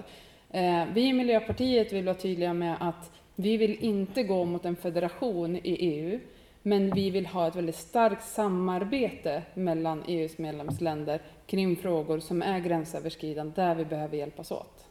Eh, 0.50 0.84
vi 0.94 1.00
i 1.00 1.12
Miljöpartiet 1.12 1.92
vill 1.92 2.04
vara 2.04 2.14
tydliga 2.14 2.52
med 2.52 2.76
att 2.80 3.10
vi 3.34 3.56
vill 3.56 3.76
inte 3.84 4.22
gå 4.22 4.44
mot 4.44 4.64
en 4.64 4.76
federation 4.76 5.56
i 5.56 5.76
EU, 5.78 6.20
men 6.66 6.90
vi 6.90 7.10
vill 7.10 7.26
ha 7.26 7.48
ett 7.48 7.56
väldigt 7.56 7.76
starkt 7.76 8.24
samarbete 8.24 9.42
mellan 9.54 10.02
EUs 10.06 10.38
medlemsländer 10.38 11.22
kring 11.46 11.76
frågor 11.76 12.18
som 12.18 12.42
är 12.42 12.58
gränsöverskridande, 12.58 13.52
där 13.54 13.74
vi 13.74 13.84
behöver 13.84 14.16
hjälpas 14.16 14.50
åt. 14.50 14.86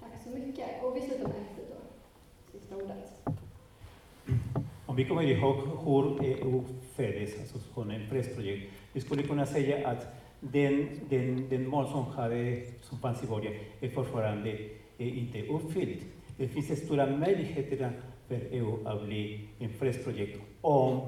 Tack 0.00 0.10
så 0.24 0.30
mycket. 0.30 0.82
Och 0.82 0.96
vi 0.96 1.00
slutar 1.00 1.28
med 1.28 1.36
Estrid 1.36 1.66
då. 1.68 2.58
Sista 2.58 2.76
ordet. 2.76 3.22
Om 4.86 4.96
vi 4.96 5.04
kommer 5.04 5.22
ihåg 5.22 5.56
hur 5.56 6.24
EU 6.24 6.64
föddes, 6.94 7.40
alltså 7.40 7.58
som 7.58 7.90
en 7.90 8.08
fredsprojekt, 8.08 8.72
vi 8.92 9.00
skulle 9.00 9.22
kunna 9.22 9.46
säga 9.46 9.88
att 9.88 10.06
den, 10.40 10.88
den, 11.08 11.48
den 11.48 11.68
mål 11.68 11.86
som, 11.86 12.04
hade, 12.04 12.62
som 12.82 12.98
fanns 12.98 13.22
i 13.22 13.26
början 13.26 13.54
är 13.80 13.90
fortfarande 13.90 14.50
är 14.98 15.06
inte 15.06 15.42
uppfylld. 15.46 15.98
Det 16.36 16.48
finns 16.48 16.84
stora 16.84 17.06
möjligheter 17.06 17.92
EU 18.50 18.86
att 18.86 19.04
bli 19.04 19.48
en 19.58 19.70
fredsprojekt 19.70 20.40
om 20.60 21.00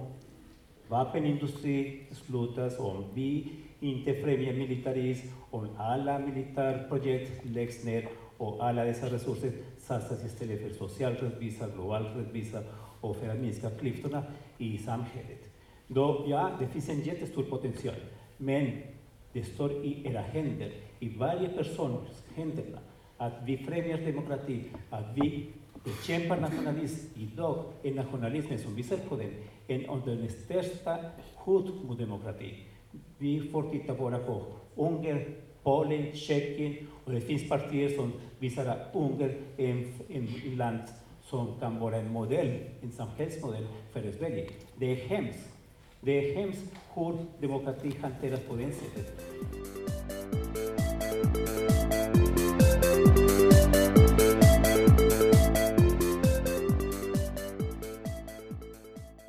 vapenindustri 0.89 2.07
slutas, 2.11 2.79
om 2.79 3.05
vi 3.15 3.53
inte 3.81 4.15
främjar 4.15 4.53
militarism, 4.53 5.27
om 5.51 5.69
alla 5.79 6.19
militärprojekt 6.19 7.45
läggs 7.45 7.85
ner 7.85 8.09
och 8.37 8.65
alla 8.65 8.85
dessa 8.85 9.07
resurser 9.07 9.53
satsas 9.79 10.25
istället 10.25 10.63
för 10.63 10.71
social 10.71 11.15
rättvisa, 11.15 11.69
global 11.69 12.05
rättvisa 12.05 12.63
och 13.01 13.17
för 13.17 13.29
att 13.29 13.41
minska 13.41 13.71
klyftorna 13.71 14.23
i 14.59 14.79
samhället. 14.79 15.39
Då, 15.87 16.25
ja, 16.29 16.51
det 16.61 16.67
finns 16.67 16.89
en 16.89 17.01
jättestor 17.01 17.43
potential, 17.43 17.95
men 18.37 18.71
det 19.33 19.45
står 19.45 19.73
i 19.73 20.07
era 20.07 20.21
händer, 20.21 20.71
i 21.01 21.09
varje 21.09 21.49
persons 21.49 22.25
händer, 22.35 22.65
att 23.17 23.33
vi 23.45 23.57
främjar 23.57 23.99
demokrati, 23.99 24.65
att 24.91 25.07
vi 25.15 25.47
bekämpar 25.85 26.41
nationalism. 26.41 27.07
Idag 27.15 27.65
är 27.83 27.95
nationalismen, 27.95 28.59
som 28.59 28.75
vi 28.75 28.83
ser 28.83 28.97
på 28.97 29.17
den, 29.17 29.31
en 29.67 29.89
av 29.89 30.03
de 30.07 30.29
största. 30.29 30.97
Vi 33.19 33.49
får 33.53 33.71
titta 33.71 33.95
bara 33.95 34.19
på 34.19 34.43
Ungern, 34.75 35.35
Polen, 35.63 36.13
Tjeckien 36.15 36.77
och 37.05 37.13
det 37.13 37.21
finns 37.21 37.49
partier 37.49 37.89
som 37.89 38.13
visar 38.39 38.67
att 38.67 38.95
en, 39.57 40.57
land 40.57 40.79
som 41.23 41.59
kan 41.61 41.81
vara 41.81 41.97
en 41.97 42.13
modell, 42.13 42.59
en 42.83 42.93
samhällsmodell 42.93 43.67
för 43.93 44.13
Sverige. 44.13 44.49
Det 44.77 44.87
är 44.93 44.97
hemskt. 44.97 45.49
Det 46.01 46.13
är 46.13 46.37
hemskt. 46.37 46.65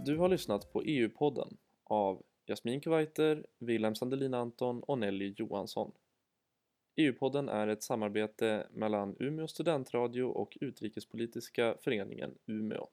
Du 0.06 0.18
har 0.18 0.30
lyssnat 0.30 0.74
på 0.74 0.84
EU-podden 0.84 1.58
av 1.84 2.24
Jasmin 2.46 2.82
Kuwaiter, 2.82 3.46
Wilhelm 3.60 3.96
Sandelin 3.96 4.34
Anton 4.34 4.84
och 4.84 4.98
Nelly 4.98 5.34
Johansson. 5.38 5.92
EU-podden 6.96 7.50
är 7.50 7.68
ett 7.68 7.84
samarbete 7.84 8.68
mellan 8.72 9.16
Umeå 9.20 9.48
studentradio 9.48 10.24
och 10.24 10.58
Utrikespolitiska 10.62 11.76
föreningen 11.82 12.38
Umeå. 12.46 12.88